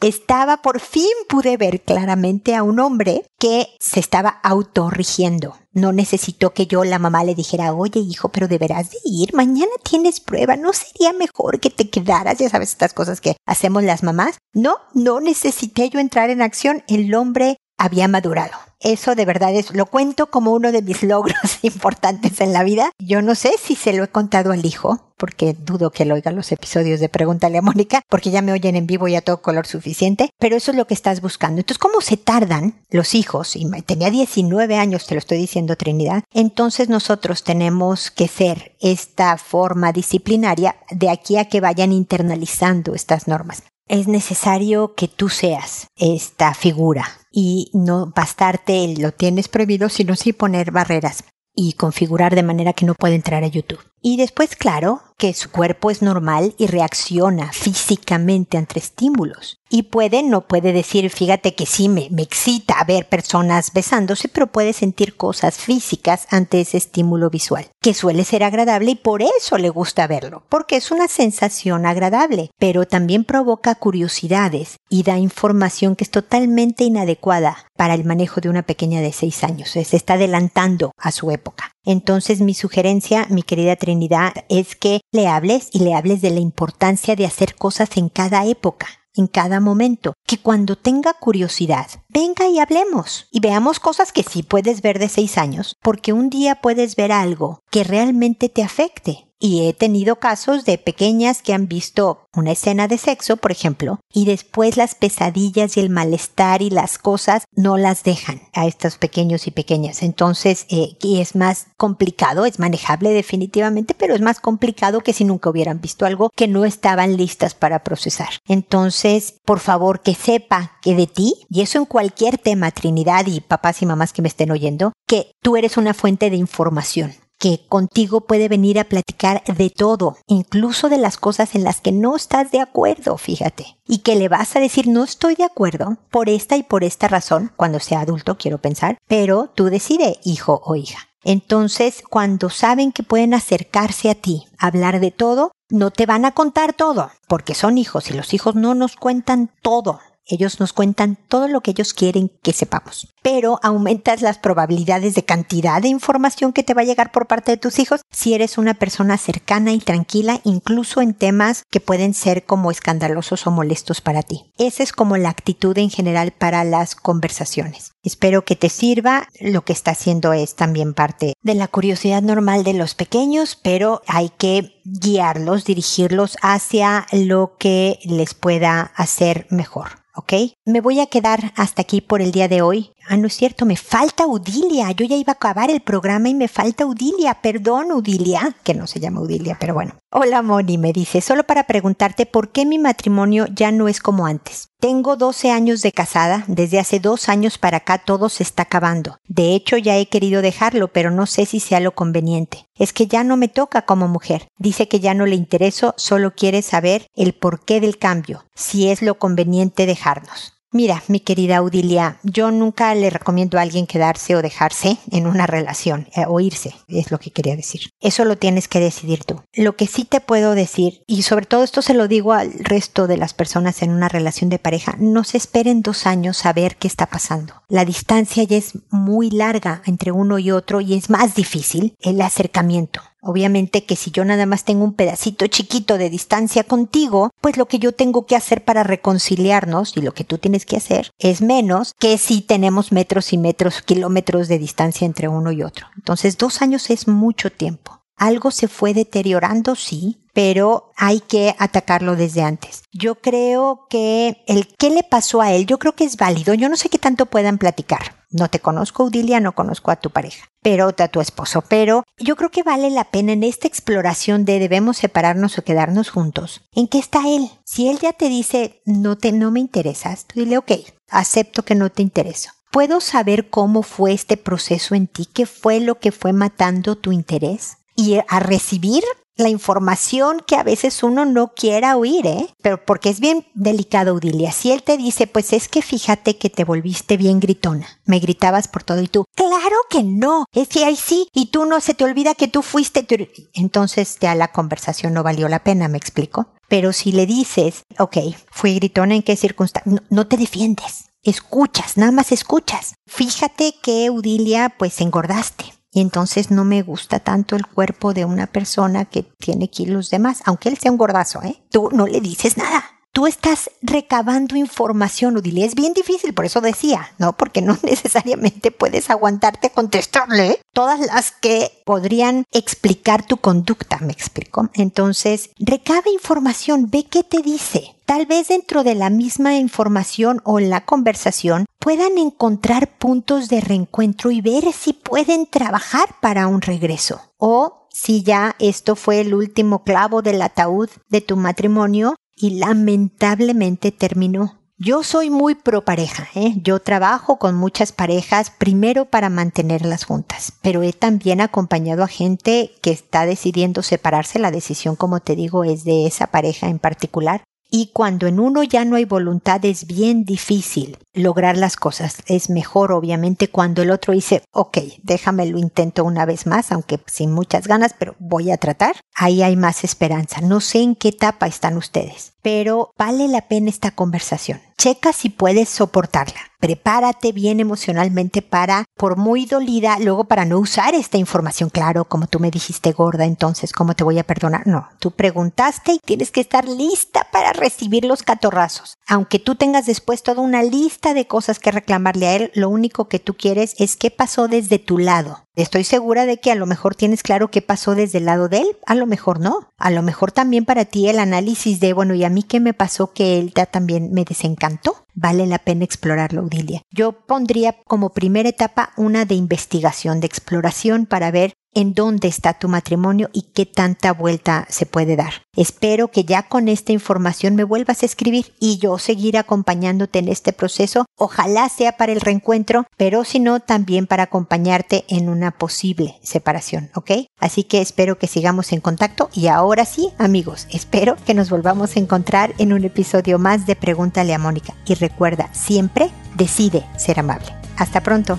Estaba, 0.00 0.62
por 0.62 0.80
fin 0.80 1.10
pude 1.28 1.56
ver 1.56 1.82
claramente 1.82 2.54
a 2.54 2.62
un 2.62 2.80
hombre 2.80 3.24
que 3.38 3.68
se 3.78 4.00
estaba 4.00 4.40
autorrigiendo. 4.42 5.56
No 5.72 5.92
necesitó 5.92 6.52
que 6.52 6.66
yo, 6.66 6.84
la 6.84 6.98
mamá, 6.98 7.24
le 7.24 7.34
dijera, 7.34 7.72
oye 7.72 8.00
hijo, 8.00 8.30
pero 8.30 8.46
deberás 8.48 8.90
de 8.90 8.98
ir, 9.04 9.34
mañana 9.34 9.72
tienes 9.82 10.20
prueba, 10.20 10.56
¿no 10.56 10.72
sería 10.72 11.12
mejor 11.12 11.60
que 11.60 11.70
te 11.70 11.88
quedaras? 11.88 12.38
Ya 12.38 12.50
sabes, 12.50 12.70
estas 12.70 12.92
cosas 12.92 13.20
que 13.20 13.36
hacemos 13.46 13.82
las 13.82 14.02
mamás. 14.02 14.38
No, 14.52 14.76
no 14.94 15.20
necesité 15.20 15.88
yo 15.88 15.98
entrar 15.98 16.30
en 16.30 16.42
acción, 16.42 16.84
el 16.88 17.14
hombre 17.14 17.56
había 17.78 18.06
madurado. 18.06 18.52
Eso 18.82 19.14
de 19.14 19.24
verdad 19.24 19.54
es, 19.54 19.72
lo 19.74 19.86
cuento 19.86 20.26
como 20.26 20.52
uno 20.52 20.72
de 20.72 20.82
mis 20.82 21.02
logros 21.04 21.58
importantes 21.62 22.40
en 22.40 22.52
la 22.52 22.64
vida. 22.64 22.90
Yo 22.98 23.22
no 23.22 23.34
sé 23.34 23.52
si 23.62 23.76
se 23.76 23.92
lo 23.92 24.04
he 24.04 24.08
contado 24.08 24.50
al 24.50 24.66
hijo, 24.66 25.12
porque 25.16 25.54
dudo 25.54 25.90
que 25.90 26.04
lo 26.04 26.14
oiga 26.14 26.32
los 26.32 26.50
episodios 26.50 26.98
de 26.98 27.08
Pregúntale 27.08 27.58
a 27.58 27.62
Mónica, 27.62 28.02
porque 28.08 28.32
ya 28.32 28.42
me 28.42 28.50
oyen 28.50 28.74
en 28.74 28.88
vivo 28.88 29.06
y 29.06 29.14
a 29.14 29.20
todo 29.20 29.40
color 29.40 29.68
suficiente, 29.68 30.30
pero 30.40 30.56
eso 30.56 30.72
es 30.72 30.76
lo 30.76 30.88
que 30.88 30.94
estás 30.94 31.20
buscando. 31.20 31.60
Entonces, 31.60 31.78
¿cómo 31.78 32.00
se 32.00 32.16
tardan 32.16 32.74
los 32.90 33.14
hijos? 33.14 33.54
Y 33.54 33.70
tenía 33.82 34.10
19 34.10 34.76
años, 34.76 35.06
te 35.06 35.14
lo 35.14 35.20
estoy 35.20 35.38
diciendo 35.38 35.76
Trinidad. 35.76 36.24
Entonces 36.32 36.88
nosotros 36.88 37.44
tenemos 37.44 38.10
que 38.10 38.26
ser 38.26 38.74
esta 38.80 39.38
forma 39.38 39.92
disciplinaria 39.92 40.74
de 40.90 41.08
aquí 41.08 41.36
a 41.36 41.44
que 41.44 41.60
vayan 41.60 41.92
internalizando 41.92 42.94
estas 42.94 43.28
normas 43.28 43.62
es 43.88 44.08
necesario 44.08 44.94
que 44.94 45.08
tú 45.08 45.28
seas 45.28 45.88
esta 45.96 46.54
figura 46.54 47.06
y 47.30 47.70
no 47.74 48.12
bastarte 48.14 48.94
lo 48.98 49.12
tienes 49.12 49.48
prohibido, 49.48 49.88
sino 49.88 50.16
sí 50.16 50.32
poner 50.32 50.70
barreras 50.70 51.24
y 51.54 51.74
configurar 51.74 52.34
de 52.34 52.42
manera 52.42 52.72
que 52.72 52.86
no 52.86 52.94
pueda 52.94 53.14
entrar 53.14 53.44
a 53.44 53.48
YouTube. 53.48 53.80
Y 54.00 54.16
después, 54.16 54.56
claro, 54.56 55.02
que 55.22 55.34
su 55.34 55.52
cuerpo 55.52 55.92
es 55.92 56.02
normal 56.02 56.52
y 56.58 56.66
reacciona 56.66 57.52
físicamente 57.52 58.58
ante 58.58 58.80
estímulos. 58.80 59.60
Y 59.70 59.84
puede, 59.84 60.24
no 60.24 60.48
puede 60.48 60.72
decir, 60.72 61.08
fíjate 61.10 61.54
que 61.54 61.64
sí 61.64 61.88
me, 61.88 62.08
me 62.10 62.22
excita 62.22 62.82
ver 62.88 63.08
personas 63.08 63.72
besándose, 63.72 64.26
pero 64.26 64.48
puede 64.48 64.72
sentir 64.72 65.16
cosas 65.16 65.58
físicas 65.58 66.26
ante 66.30 66.60
ese 66.60 66.76
estímulo 66.76 67.30
visual, 67.30 67.68
que 67.80 67.94
suele 67.94 68.24
ser 68.24 68.42
agradable 68.42 68.90
y 68.90 68.94
por 68.96 69.22
eso 69.22 69.58
le 69.58 69.70
gusta 69.70 70.08
verlo, 70.08 70.42
porque 70.48 70.74
es 70.74 70.90
una 70.90 71.06
sensación 71.06 71.86
agradable, 71.86 72.50
pero 72.58 72.84
también 72.84 73.22
provoca 73.22 73.76
curiosidades 73.76 74.78
y 74.88 75.04
da 75.04 75.18
información 75.18 75.94
que 75.94 76.02
es 76.02 76.10
totalmente 76.10 76.82
inadecuada 76.82 77.68
para 77.76 77.94
el 77.94 78.04
manejo 78.04 78.40
de 78.40 78.48
una 78.48 78.64
pequeña 78.64 79.00
de 79.00 79.12
seis 79.12 79.44
años. 79.44 79.70
Se 79.70 79.82
está 79.96 80.14
adelantando 80.14 80.90
a 80.98 81.12
su 81.12 81.30
época. 81.30 81.71
Entonces 81.84 82.40
mi 82.40 82.54
sugerencia, 82.54 83.26
mi 83.30 83.42
querida 83.42 83.76
Trinidad, 83.76 84.32
es 84.48 84.76
que 84.76 85.00
le 85.12 85.28
hables 85.28 85.70
y 85.72 85.80
le 85.80 85.94
hables 85.94 86.20
de 86.20 86.30
la 86.30 86.40
importancia 86.40 87.16
de 87.16 87.26
hacer 87.26 87.54
cosas 87.54 87.96
en 87.96 88.08
cada 88.08 88.46
época 88.46 88.86
en 89.14 89.26
cada 89.26 89.60
momento, 89.60 90.14
que 90.26 90.38
cuando 90.38 90.76
tenga 90.76 91.14
curiosidad, 91.14 91.86
venga 92.08 92.48
y 92.48 92.58
hablemos 92.58 93.28
y 93.30 93.40
veamos 93.40 93.78
cosas 93.78 94.12
que 94.12 94.22
sí 94.22 94.42
puedes 94.42 94.82
ver 94.82 94.98
de 94.98 95.08
seis 95.08 95.38
años, 95.38 95.76
porque 95.82 96.12
un 96.12 96.30
día 96.30 96.56
puedes 96.56 96.96
ver 96.96 97.12
algo 97.12 97.62
que 97.70 97.84
realmente 97.84 98.48
te 98.48 98.62
afecte 98.62 99.26
y 99.42 99.66
he 99.66 99.74
tenido 99.74 100.20
casos 100.20 100.64
de 100.64 100.78
pequeñas 100.78 101.42
que 101.42 101.52
han 101.52 101.66
visto 101.66 102.28
una 102.32 102.52
escena 102.52 102.86
de 102.86 102.96
sexo, 102.96 103.36
por 103.36 103.50
ejemplo, 103.50 103.98
y 104.14 104.24
después 104.24 104.76
las 104.76 104.94
pesadillas 104.94 105.76
y 105.76 105.80
el 105.80 105.90
malestar 105.90 106.62
y 106.62 106.70
las 106.70 106.96
cosas 106.96 107.42
no 107.56 107.76
las 107.76 108.04
dejan 108.04 108.42
a 108.52 108.66
estos 108.66 108.98
pequeños 108.98 109.48
y 109.48 109.50
pequeñas. 109.50 110.04
Entonces, 110.04 110.64
eh, 110.70 110.96
es 111.02 111.34
más 111.34 111.66
complicado, 111.76 112.46
es 112.46 112.60
manejable 112.60 113.10
definitivamente, 113.10 113.94
pero 113.94 114.14
es 114.14 114.20
más 114.20 114.38
complicado 114.38 115.00
que 115.00 115.12
si 115.12 115.24
nunca 115.24 115.50
hubieran 115.50 115.80
visto 115.80 116.06
algo 116.06 116.30
que 116.36 116.46
no 116.46 116.64
estaban 116.64 117.16
listas 117.16 117.56
para 117.56 117.82
procesar. 117.82 118.28
Entonces, 118.46 119.34
por 119.44 119.58
favor, 119.58 120.02
que 120.02 120.14
sepa 120.14 120.78
que 120.82 120.94
de 120.94 121.08
ti, 121.08 121.34
y 121.50 121.62
eso 121.62 121.78
en 121.78 121.86
cualquier 121.86 122.38
tema, 122.38 122.70
Trinidad 122.70 123.26
y 123.26 123.40
papás 123.40 123.82
y 123.82 123.86
mamás 123.86 124.12
que 124.12 124.22
me 124.22 124.28
estén 124.28 124.52
oyendo, 124.52 124.92
que 125.08 125.32
tú 125.42 125.56
eres 125.56 125.76
una 125.76 125.94
fuente 125.94 126.30
de 126.30 126.36
información 126.36 127.12
que 127.42 127.66
contigo 127.68 128.20
puede 128.20 128.48
venir 128.48 128.78
a 128.78 128.84
platicar 128.84 129.42
de 129.44 129.68
todo, 129.68 130.16
incluso 130.28 130.88
de 130.88 130.96
las 130.96 131.16
cosas 131.16 131.56
en 131.56 131.64
las 131.64 131.80
que 131.80 131.90
no 131.90 132.14
estás 132.14 132.52
de 132.52 132.60
acuerdo, 132.60 133.18
fíjate, 133.18 133.78
y 133.84 133.98
que 133.98 134.14
le 134.14 134.28
vas 134.28 134.54
a 134.54 134.60
decir 134.60 134.86
no 134.86 135.02
estoy 135.02 135.34
de 135.34 135.42
acuerdo 135.42 135.98
por 136.08 136.28
esta 136.28 136.56
y 136.56 136.62
por 136.62 136.84
esta 136.84 137.08
razón, 137.08 137.50
cuando 137.56 137.80
sea 137.80 138.02
adulto 138.02 138.38
quiero 138.38 138.58
pensar, 138.58 138.96
pero 139.08 139.50
tú 139.56 139.64
decide, 139.64 140.20
hijo 140.22 140.62
o 140.64 140.76
hija. 140.76 141.08
Entonces, 141.24 142.04
cuando 142.08 142.48
saben 142.48 142.92
que 142.92 143.02
pueden 143.02 143.34
acercarse 143.34 144.08
a 144.08 144.14
ti, 144.14 144.44
hablar 144.56 145.00
de 145.00 145.10
todo, 145.10 145.50
no 145.68 145.90
te 145.90 146.06
van 146.06 146.24
a 146.24 146.34
contar 146.34 146.74
todo, 146.74 147.10
porque 147.26 147.56
son 147.56 147.76
hijos 147.76 148.08
y 148.08 148.14
los 148.14 148.34
hijos 148.34 148.54
no 148.54 148.76
nos 148.76 148.94
cuentan 148.94 149.50
todo. 149.62 149.98
Ellos 150.26 150.60
nos 150.60 150.72
cuentan 150.72 151.18
todo 151.26 151.48
lo 151.48 151.60
que 151.60 151.72
ellos 151.72 151.92
quieren 151.92 152.30
que 152.40 152.52
sepamos. 152.52 153.11
Pero 153.22 153.60
aumentas 153.62 154.20
las 154.20 154.38
probabilidades 154.38 155.14
de 155.14 155.24
cantidad 155.24 155.80
de 155.80 155.88
información 155.88 156.52
que 156.52 156.62
te 156.62 156.74
va 156.74 156.82
a 156.82 156.84
llegar 156.84 157.12
por 157.12 157.26
parte 157.26 157.52
de 157.52 157.56
tus 157.56 157.78
hijos 157.78 158.02
si 158.10 158.34
eres 158.34 158.58
una 158.58 158.74
persona 158.74 159.16
cercana 159.16 159.72
y 159.72 159.78
tranquila, 159.78 160.40
incluso 160.44 161.00
en 161.00 161.14
temas 161.14 161.64
que 161.70 161.80
pueden 161.80 162.14
ser 162.14 162.44
como 162.44 162.70
escandalosos 162.70 163.46
o 163.46 163.50
molestos 163.50 164.00
para 164.00 164.22
ti. 164.22 164.52
Esa 164.58 164.82
es 164.82 164.92
como 164.92 165.16
la 165.16 165.30
actitud 165.30 165.76
en 165.78 165.90
general 165.90 166.32
para 166.32 166.64
las 166.64 166.94
conversaciones. 166.94 167.92
Espero 168.02 168.44
que 168.44 168.56
te 168.56 168.68
sirva. 168.68 169.28
Lo 169.40 169.64
que 169.64 169.72
está 169.72 169.92
haciendo 169.92 170.32
es 170.32 170.56
también 170.56 170.94
parte 170.94 171.34
de 171.42 171.54
la 171.54 171.68
curiosidad 171.68 172.22
normal 172.22 172.64
de 172.64 172.74
los 172.74 172.94
pequeños, 172.94 173.58
pero 173.62 174.02
hay 174.06 174.30
que 174.30 174.80
guiarlos, 174.84 175.64
dirigirlos 175.64 176.36
hacia 176.42 177.06
lo 177.12 177.56
que 177.58 177.98
les 178.04 178.34
pueda 178.34 178.92
hacer 178.96 179.46
mejor. 179.50 180.02
¿ok? 180.14 180.32
Me 180.64 180.80
voy 180.80 181.00
a 181.00 181.06
quedar 181.06 181.52
hasta 181.56 181.82
aquí 181.82 182.00
por 182.00 182.20
el 182.20 182.32
día 182.32 182.48
de 182.48 182.62
hoy. 182.62 182.92
Ah, 183.08 183.16
no 183.16 183.26
es 183.26 183.34
cierto, 183.34 183.66
me 183.66 183.76
falta 183.76 184.26
Udilia. 184.26 184.90
Yo 184.92 185.04
ya 185.04 185.16
iba 185.16 185.32
a 185.32 185.34
acabar 185.34 185.70
el 185.70 185.80
programa 185.80 186.28
y 186.28 186.34
me 186.34 186.48
falta 186.48 186.86
Udilia. 186.86 187.34
Perdón, 187.34 187.92
Udilia, 187.92 188.54
que 188.62 188.74
no 188.74 188.86
se 188.86 189.00
llama 189.00 189.20
Udilia, 189.20 189.56
pero 189.58 189.74
bueno. 189.74 189.94
Hola, 190.10 190.42
Moni, 190.42 190.78
me 190.78 190.92
dice, 190.92 191.20
solo 191.20 191.44
para 191.44 191.64
preguntarte 191.64 192.26
por 192.26 192.52
qué 192.52 192.64
mi 192.64 192.78
matrimonio 192.78 193.46
ya 193.52 193.72
no 193.72 193.88
es 193.88 194.00
como 194.00 194.26
antes. 194.26 194.68
Tengo 194.78 195.16
12 195.16 195.50
años 195.50 195.80
de 195.80 195.92
casada, 195.92 196.44
desde 196.48 196.78
hace 196.78 197.00
dos 197.00 197.28
años 197.28 197.58
para 197.58 197.78
acá 197.78 197.98
todo 197.98 198.28
se 198.28 198.42
está 198.42 198.64
acabando. 198.64 199.18
De 199.26 199.54
hecho, 199.54 199.76
ya 199.76 199.96
he 199.96 200.06
querido 200.06 200.42
dejarlo, 200.42 200.88
pero 200.88 201.10
no 201.10 201.26
sé 201.26 201.46
si 201.46 201.60
sea 201.60 201.80
lo 201.80 201.92
conveniente. 201.94 202.66
Es 202.76 202.92
que 202.92 203.06
ya 203.06 203.24
no 203.24 203.36
me 203.36 203.48
toca 203.48 203.82
como 203.82 204.08
mujer. 204.08 204.48
Dice 204.58 204.88
que 204.88 205.00
ya 205.00 205.14
no 205.14 205.26
le 205.26 205.36
intereso, 205.36 205.94
solo 205.96 206.34
quiere 206.34 206.62
saber 206.62 207.06
el 207.14 207.32
porqué 207.32 207.80
del 207.80 207.98
cambio, 207.98 208.44
si 208.54 208.88
es 208.88 209.02
lo 209.02 209.18
conveniente 209.18 209.86
dejarnos. 209.86 210.61
Mira, 210.74 211.02
mi 211.06 211.20
querida 211.20 211.58
Audilia, 211.58 212.18
yo 212.22 212.50
nunca 212.50 212.94
le 212.94 213.10
recomiendo 213.10 213.58
a 213.58 213.60
alguien 213.60 213.86
quedarse 213.86 214.34
o 214.34 214.40
dejarse 214.40 214.96
en 215.10 215.26
una 215.26 215.46
relación, 215.46 216.08
eh, 216.16 216.24
o 216.26 216.40
irse, 216.40 216.74
es 216.88 217.10
lo 217.10 217.18
que 217.18 217.30
quería 217.30 217.56
decir. 217.56 217.90
Eso 218.00 218.24
lo 218.24 218.38
tienes 218.38 218.68
que 218.68 218.80
decidir 218.80 219.22
tú. 219.24 219.42
Lo 219.52 219.76
que 219.76 219.86
sí 219.86 220.06
te 220.06 220.22
puedo 220.22 220.54
decir, 220.54 221.02
y 221.06 221.24
sobre 221.24 221.44
todo 221.44 221.62
esto 221.62 221.82
se 221.82 221.92
lo 221.92 222.08
digo 222.08 222.32
al 222.32 222.54
resto 222.54 223.06
de 223.06 223.18
las 223.18 223.34
personas 223.34 223.82
en 223.82 223.90
una 223.90 224.08
relación 224.08 224.48
de 224.48 224.58
pareja, 224.58 224.96
no 224.98 225.24
se 225.24 225.36
esperen 225.36 225.82
dos 225.82 226.06
años 226.06 226.46
a 226.46 226.54
ver 226.54 226.76
qué 226.76 226.88
está 226.88 227.04
pasando. 227.04 227.52
La 227.68 227.84
distancia 227.84 228.42
ya 228.44 228.56
es 228.56 228.72
muy 228.88 229.28
larga 229.30 229.82
entre 229.84 230.10
uno 230.10 230.38
y 230.38 230.52
otro 230.52 230.80
y 230.80 230.94
es 230.94 231.10
más 231.10 231.34
difícil 231.34 231.96
el 232.00 232.18
acercamiento. 232.22 233.02
Obviamente 233.24 233.84
que 233.84 233.94
si 233.94 234.10
yo 234.10 234.24
nada 234.24 234.46
más 234.46 234.64
tengo 234.64 234.82
un 234.82 234.94
pedacito 234.94 235.46
chiquito 235.46 235.96
de 235.96 236.10
distancia 236.10 236.64
contigo, 236.64 237.30
pues 237.40 237.56
lo 237.56 237.66
que 237.66 237.78
yo 237.78 237.92
tengo 237.92 238.26
que 238.26 238.34
hacer 238.34 238.64
para 238.64 238.82
reconciliarnos 238.82 239.96
y 239.96 240.02
lo 240.02 240.12
que 240.12 240.24
tú 240.24 240.38
tienes 240.38 240.66
que 240.66 240.76
hacer 240.76 241.12
es 241.20 241.40
menos 241.40 241.94
que 242.00 242.18
si 242.18 242.40
tenemos 242.40 242.90
metros 242.90 243.32
y 243.32 243.38
metros, 243.38 243.80
kilómetros 243.82 244.48
de 244.48 244.58
distancia 244.58 245.06
entre 245.06 245.28
uno 245.28 245.52
y 245.52 245.62
otro. 245.62 245.86
Entonces 245.96 246.36
dos 246.36 246.62
años 246.62 246.90
es 246.90 247.06
mucho 247.06 247.50
tiempo. 247.50 248.02
Algo 248.16 248.50
se 248.50 248.66
fue 248.66 248.92
deteriorando, 248.92 249.76
sí, 249.76 250.21
pero 250.32 250.92
hay 250.96 251.20
que 251.20 251.54
atacarlo 251.58 252.16
desde 252.16 252.42
antes. 252.42 252.82
Yo 252.92 253.16
creo 253.16 253.86
que 253.88 254.42
el 254.46 254.66
qué 254.76 254.90
le 254.90 255.02
pasó 255.02 255.40
a 255.40 255.52
él, 255.52 255.66
yo 255.66 255.78
creo 255.78 255.94
que 255.94 256.04
es 256.04 256.16
válido. 256.16 256.54
Yo 256.54 256.68
no 256.68 256.76
sé 256.76 256.88
qué 256.88 256.98
tanto 256.98 257.26
puedan 257.26 257.58
platicar 257.58 258.16
No 258.30 258.48
te 258.48 258.60
conozco, 258.60 259.04
Udilia, 259.04 259.40
no 259.40 259.52
conozco 259.52 259.90
a 259.90 259.96
tu 259.96 260.10
pareja, 260.10 260.46
pero 260.62 260.88
a 260.96 261.08
tu 261.08 261.20
esposo. 261.20 261.62
Pero 261.68 262.04
yo 262.18 262.36
creo 262.36 262.50
que 262.50 262.62
vale 262.62 262.88
la 262.90 263.04
pena 263.04 263.32
en 263.32 263.44
esta 263.44 263.68
exploración 263.68 264.44
de 264.44 264.58
debemos 264.58 264.96
separarnos 264.96 265.58
o 265.58 265.64
quedarnos 265.64 266.10
juntos. 266.10 266.62
¿En 266.72 266.88
qué 266.88 266.98
está 266.98 267.28
él? 267.28 267.50
Si 267.64 267.88
él 267.88 267.98
ya 268.00 268.12
te 268.12 268.28
dice 268.28 268.80
no 268.86 269.18
te 269.18 269.32
no 269.32 269.50
me 269.50 269.60
interesas, 269.60 270.26
tú 270.26 270.40
dile 270.40 270.56
ok, 270.56 270.72
acepto 271.10 271.62
que 271.62 271.74
no 271.74 271.90
te 271.90 272.02
intereso. 272.02 272.50
¿Puedo 272.70 273.02
saber 273.02 273.50
cómo 273.50 273.82
fue 273.82 274.14
este 274.14 274.38
proceso 274.38 274.94
en 274.94 275.06
ti? 275.06 275.26
¿Qué 275.26 275.44
fue 275.44 275.78
lo 275.80 276.00
que 276.00 276.10
fue 276.10 276.32
matando 276.32 276.96
tu 276.96 277.12
interés? 277.12 277.76
Y 277.96 278.18
a 278.28 278.40
recibir 278.40 279.04
la 279.42 279.48
información 279.48 280.40
que 280.46 280.56
a 280.56 280.62
veces 280.62 281.02
uno 281.02 281.24
no 281.24 281.48
quiera 281.54 281.96
oír, 281.96 282.26
¿eh? 282.26 282.48
Pero 282.62 282.84
porque 282.84 283.10
es 283.10 283.20
bien 283.20 283.46
delicado, 283.54 284.14
Udilia. 284.14 284.52
Si 284.52 284.72
él 284.72 284.82
te 284.82 284.96
dice, 284.96 285.26
pues 285.26 285.52
es 285.52 285.68
que 285.68 285.82
fíjate 285.82 286.38
que 286.38 286.50
te 286.50 286.64
volviste 286.64 287.16
bien 287.16 287.40
gritona, 287.40 287.86
me 288.04 288.18
gritabas 288.18 288.68
por 288.68 288.82
todo 288.82 289.00
y 289.02 289.08
tú, 289.08 289.24
claro 289.34 289.76
que 289.90 290.02
no, 290.02 290.46
es 290.52 290.68
que 290.68 290.84
ahí 290.84 290.96
sí, 290.96 291.28
y 291.32 291.46
tú 291.46 291.64
no 291.64 291.80
se 291.80 291.94
te 291.94 292.04
olvida 292.04 292.34
que 292.34 292.48
tú 292.48 292.62
fuiste, 292.62 293.06
entonces 293.54 294.18
ya 294.20 294.34
la 294.34 294.52
conversación 294.52 295.14
no 295.14 295.22
valió 295.22 295.48
la 295.48 295.64
pena, 295.64 295.88
me 295.88 295.98
explico. 295.98 296.48
Pero 296.68 296.92
si 296.92 297.12
le 297.12 297.26
dices, 297.26 297.82
ok, 297.98 298.16
fui 298.50 298.76
gritona 298.76 299.14
en 299.14 299.22
qué 299.22 299.36
circunstancia, 299.36 300.02
no, 300.08 300.26
te 300.26 300.36
defiendes, 300.38 301.10
escuchas, 301.22 301.96
nada 301.96 302.12
más 302.12 302.32
escuchas. 302.32 302.94
Fíjate 303.06 303.74
que, 303.82 304.08
Udilia, 304.08 304.74
pues 304.78 305.00
engordaste 305.00 305.81
y 305.92 306.00
entonces 306.00 306.50
no 306.50 306.64
me 306.64 306.82
gusta 306.82 307.20
tanto 307.20 307.54
el 307.54 307.66
cuerpo 307.66 308.14
de 308.14 308.24
una 308.24 308.46
persona 308.46 309.04
que 309.04 309.22
tiene 309.22 309.68
kilos 309.68 310.10
de 310.10 310.18
más, 310.18 310.42
aunque 310.46 310.70
él 310.70 310.78
sea 310.78 310.90
un 310.90 310.96
gordazo, 310.96 311.42
¿eh? 311.42 311.62
Tú 311.70 311.90
no 311.92 312.06
le 312.06 312.20
dices 312.20 312.56
nada. 312.56 312.82
Tú 313.12 313.26
estás 313.26 313.70
recabando 313.82 314.56
información, 314.56 315.36
Udili. 315.36 315.64
Es 315.64 315.74
bien 315.74 315.92
difícil, 315.92 316.32
por 316.32 316.46
eso 316.46 316.62
decía, 316.62 317.12
¿no? 317.18 317.36
Porque 317.36 317.60
no 317.60 317.76
necesariamente 317.82 318.70
puedes 318.70 319.10
aguantarte 319.10 319.68
contestarle 319.68 320.58
todas 320.72 320.98
las 321.00 321.30
que 321.30 321.82
podrían 321.84 322.46
explicar 322.52 323.26
tu 323.26 323.36
conducta, 323.36 323.98
me 323.98 324.14
explico. 324.14 324.70
Entonces, 324.72 325.50
recaba 325.58 326.10
información, 326.10 326.88
ve 326.90 327.04
qué 327.04 327.22
te 327.22 327.42
dice. 327.42 327.94
Tal 328.12 328.26
vez 328.26 328.48
dentro 328.48 328.84
de 328.84 328.94
la 328.94 329.08
misma 329.08 329.56
información 329.56 330.42
o 330.44 330.60
en 330.60 330.68
la 330.68 330.84
conversación 330.84 331.64
puedan 331.78 332.18
encontrar 332.18 332.98
puntos 332.98 333.48
de 333.48 333.62
reencuentro 333.62 334.30
y 334.30 334.42
ver 334.42 334.64
si 334.74 334.92
pueden 334.92 335.46
trabajar 335.46 336.16
para 336.20 336.46
un 336.46 336.60
regreso. 336.60 337.22
O 337.38 337.88
si 337.88 338.22
ya 338.22 338.54
esto 338.58 338.96
fue 338.96 339.22
el 339.22 339.32
último 339.32 339.82
clavo 339.82 340.20
del 340.20 340.42
ataúd 340.42 340.90
de 341.08 341.22
tu 341.22 341.38
matrimonio 341.38 342.14
y 342.36 342.58
lamentablemente 342.58 343.92
terminó. 343.92 344.58
Yo 344.76 345.04
soy 345.04 345.30
muy 345.30 345.54
pro 345.54 345.86
pareja, 345.86 346.28
¿eh? 346.34 346.52
yo 346.56 346.80
trabajo 346.80 347.38
con 347.38 347.54
muchas 347.54 347.92
parejas 347.92 348.50
primero 348.50 349.06
para 349.06 349.30
mantenerlas 349.30 350.04
juntas, 350.04 350.52
pero 350.60 350.82
he 350.82 350.92
también 350.92 351.40
acompañado 351.40 352.02
a 352.02 352.08
gente 352.08 352.72
que 352.82 352.90
está 352.90 353.24
decidiendo 353.24 353.82
separarse, 353.82 354.38
la 354.38 354.50
decisión 354.50 354.96
como 354.96 355.20
te 355.20 355.34
digo 355.34 355.64
es 355.64 355.84
de 355.84 356.06
esa 356.06 356.26
pareja 356.26 356.68
en 356.68 356.78
particular, 356.78 357.42
y 357.74 357.86
cuando 357.86 358.26
en 358.26 358.38
uno 358.38 358.62
ya 358.62 358.84
no 358.84 358.96
hay 358.96 359.06
voluntad 359.06 359.64
es 359.64 359.86
bien 359.86 360.24
difícil 360.24 360.98
lograr 361.14 361.56
las 361.56 361.76
cosas. 361.76 362.18
Es 362.26 362.50
mejor, 362.50 362.92
obviamente, 362.92 363.48
cuando 363.48 363.80
el 363.80 363.90
otro 363.90 364.12
dice, 364.12 364.42
ok, 364.52 364.76
déjame 365.02 365.46
lo 365.46 365.58
intento 365.58 366.04
una 366.04 366.26
vez 366.26 366.46
más, 366.46 366.70
aunque 366.70 367.00
sin 367.06 367.32
muchas 367.32 367.66
ganas, 367.66 367.94
pero 367.98 368.14
voy 368.18 368.50
a 368.50 368.58
tratar. 368.58 368.96
Ahí 369.14 369.42
hay 369.42 369.56
más 369.56 369.84
esperanza. 369.84 370.42
No 370.42 370.60
sé 370.60 370.82
en 370.82 370.94
qué 370.94 371.08
etapa 371.08 371.46
están 371.46 371.78
ustedes, 371.78 372.31
pero 372.42 372.92
vale 372.98 373.28
la 373.28 373.48
pena 373.48 373.70
esta 373.70 373.92
conversación. 373.92 374.60
Checa 374.82 375.12
si 375.12 375.28
puedes 375.28 375.68
soportarla. 375.68 376.40
Prepárate 376.58 377.32
bien 377.32 377.60
emocionalmente 377.60 378.42
para, 378.42 378.84
por 378.96 379.16
muy 379.16 379.46
dolida, 379.46 379.98
luego 380.00 380.24
para 380.24 380.44
no 380.44 380.58
usar 380.58 380.94
esta 380.94 381.18
información. 381.18 381.70
Claro, 381.70 382.04
como 382.04 382.26
tú 382.26 382.40
me 382.40 382.50
dijiste 382.50 382.92
gorda, 382.92 383.24
entonces, 383.24 383.72
¿cómo 383.72 383.94
te 383.94 384.04
voy 384.04 384.18
a 384.18 384.24
perdonar? 384.24 384.66
No, 384.66 384.88
tú 384.98 385.12
preguntaste 385.12 385.92
y 385.92 385.98
tienes 385.98 386.32
que 386.32 386.40
estar 386.40 386.66
lista 386.66 387.28
para 387.32 387.52
recibir 387.52 388.04
los 388.04 388.22
catorrazos. 388.22 388.96
Aunque 389.06 389.38
tú 389.38 389.54
tengas 389.54 389.86
después 389.86 390.22
toda 390.24 390.42
una 390.42 390.62
lista 390.64 391.14
de 391.14 391.26
cosas 391.28 391.58
que 391.58 391.70
reclamarle 391.70 392.26
a 392.26 392.34
él, 392.34 392.50
lo 392.54 392.68
único 392.68 393.08
que 393.08 393.20
tú 393.20 393.34
quieres 393.34 393.74
es 393.78 393.96
qué 393.96 394.10
pasó 394.10 394.48
desde 394.48 394.78
tu 394.78 394.98
lado. 394.98 395.44
Estoy 395.54 395.84
segura 395.84 396.24
de 396.24 396.40
que 396.40 396.50
a 396.50 396.54
lo 396.54 396.64
mejor 396.64 396.94
tienes 396.94 397.22
claro 397.22 397.50
qué 397.50 397.60
pasó 397.60 397.94
desde 397.94 398.18
el 398.18 398.24
lado 398.24 398.48
de 398.48 398.58
él, 398.58 398.76
a 398.86 398.94
lo 398.94 399.06
mejor 399.06 399.38
no. 399.38 399.68
A 399.76 399.90
lo 399.90 400.02
mejor 400.02 400.32
también 400.32 400.64
para 400.64 400.86
ti 400.86 401.08
el 401.08 401.18
análisis 401.18 401.78
de, 401.78 401.92
bueno, 401.92 402.14
¿y 402.14 402.24
a 402.24 402.30
mí 402.32 402.42
qué 402.42 402.58
me 402.58 402.74
pasó 402.74 403.12
que 403.12 403.38
él 403.38 403.52
ya 403.54 403.66
también 403.66 404.12
me 404.12 404.24
desencantó? 404.24 405.06
Vale 405.14 405.46
la 405.46 405.58
pena 405.58 405.84
explorarlo, 405.84 406.42
Odilia. 406.42 406.82
Yo 406.90 407.12
pondría 407.12 407.74
como 407.84 408.10
primera 408.10 408.48
etapa 408.48 408.92
una 408.96 409.24
de 409.24 409.34
investigación, 409.34 410.20
de 410.20 410.26
exploración 410.26 411.06
para 411.06 411.30
ver 411.30 411.52
en 411.74 411.94
dónde 411.94 412.28
está 412.28 412.54
tu 412.54 412.68
matrimonio 412.68 413.30
y 413.32 413.42
qué 413.54 413.66
tanta 413.66 414.12
vuelta 414.12 414.66
se 414.68 414.86
puede 414.86 415.16
dar. 415.16 415.42
Espero 415.56 416.08
que 416.08 416.24
ya 416.24 416.44
con 416.44 416.68
esta 416.68 416.92
información 416.92 417.56
me 417.56 417.64
vuelvas 417.64 418.02
a 418.02 418.06
escribir 418.06 418.54
y 418.58 418.78
yo 418.78 418.98
seguir 418.98 419.36
acompañándote 419.36 420.18
en 420.18 420.28
este 420.28 420.52
proceso. 420.52 421.04
Ojalá 421.16 421.68
sea 421.68 421.96
para 421.96 422.12
el 422.12 422.20
reencuentro, 422.20 422.86
pero 422.96 423.24
si 423.24 423.38
no, 423.40 423.60
también 423.60 424.06
para 424.06 424.24
acompañarte 424.24 425.04
en 425.08 425.28
una 425.28 425.50
posible 425.50 426.18
separación, 426.22 426.90
¿ok? 426.94 427.10
Así 427.38 427.64
que 427.64 427.80
espero 427.80 428.18
que 428.18 428.26
sigamos 428.26 428.72
en 428.72 428.80
contacto 428.80 429.28
y 429.34 429.48
ahora 429.48 429.84
sí, 429.84 430.10
amigos, 430.18 430.66
espero 430.70 431.16
que 431.26 431.34
nos 431.34 431.50
volvamos 431.50 431.96
a 431.96 432.00
encontrar 432.00 432.54
en 432.58 432.72
un 432.72 432.84
episodio 432.84 433.38
más 433.38 433.66
de 433.66 433.76
Pregúntale 433.76 434.34
a 434.34 434.38
Mónica. 434.38 434.74
Y 434.86 434.94
recuerda, 434.94 435.52
siempre 435.52 436.10
decide 436.34 436.84
ser 436.96 437.20
amable. 437.20 437.48
Hasta 437.76 438.02
pronto. 438.02 438.38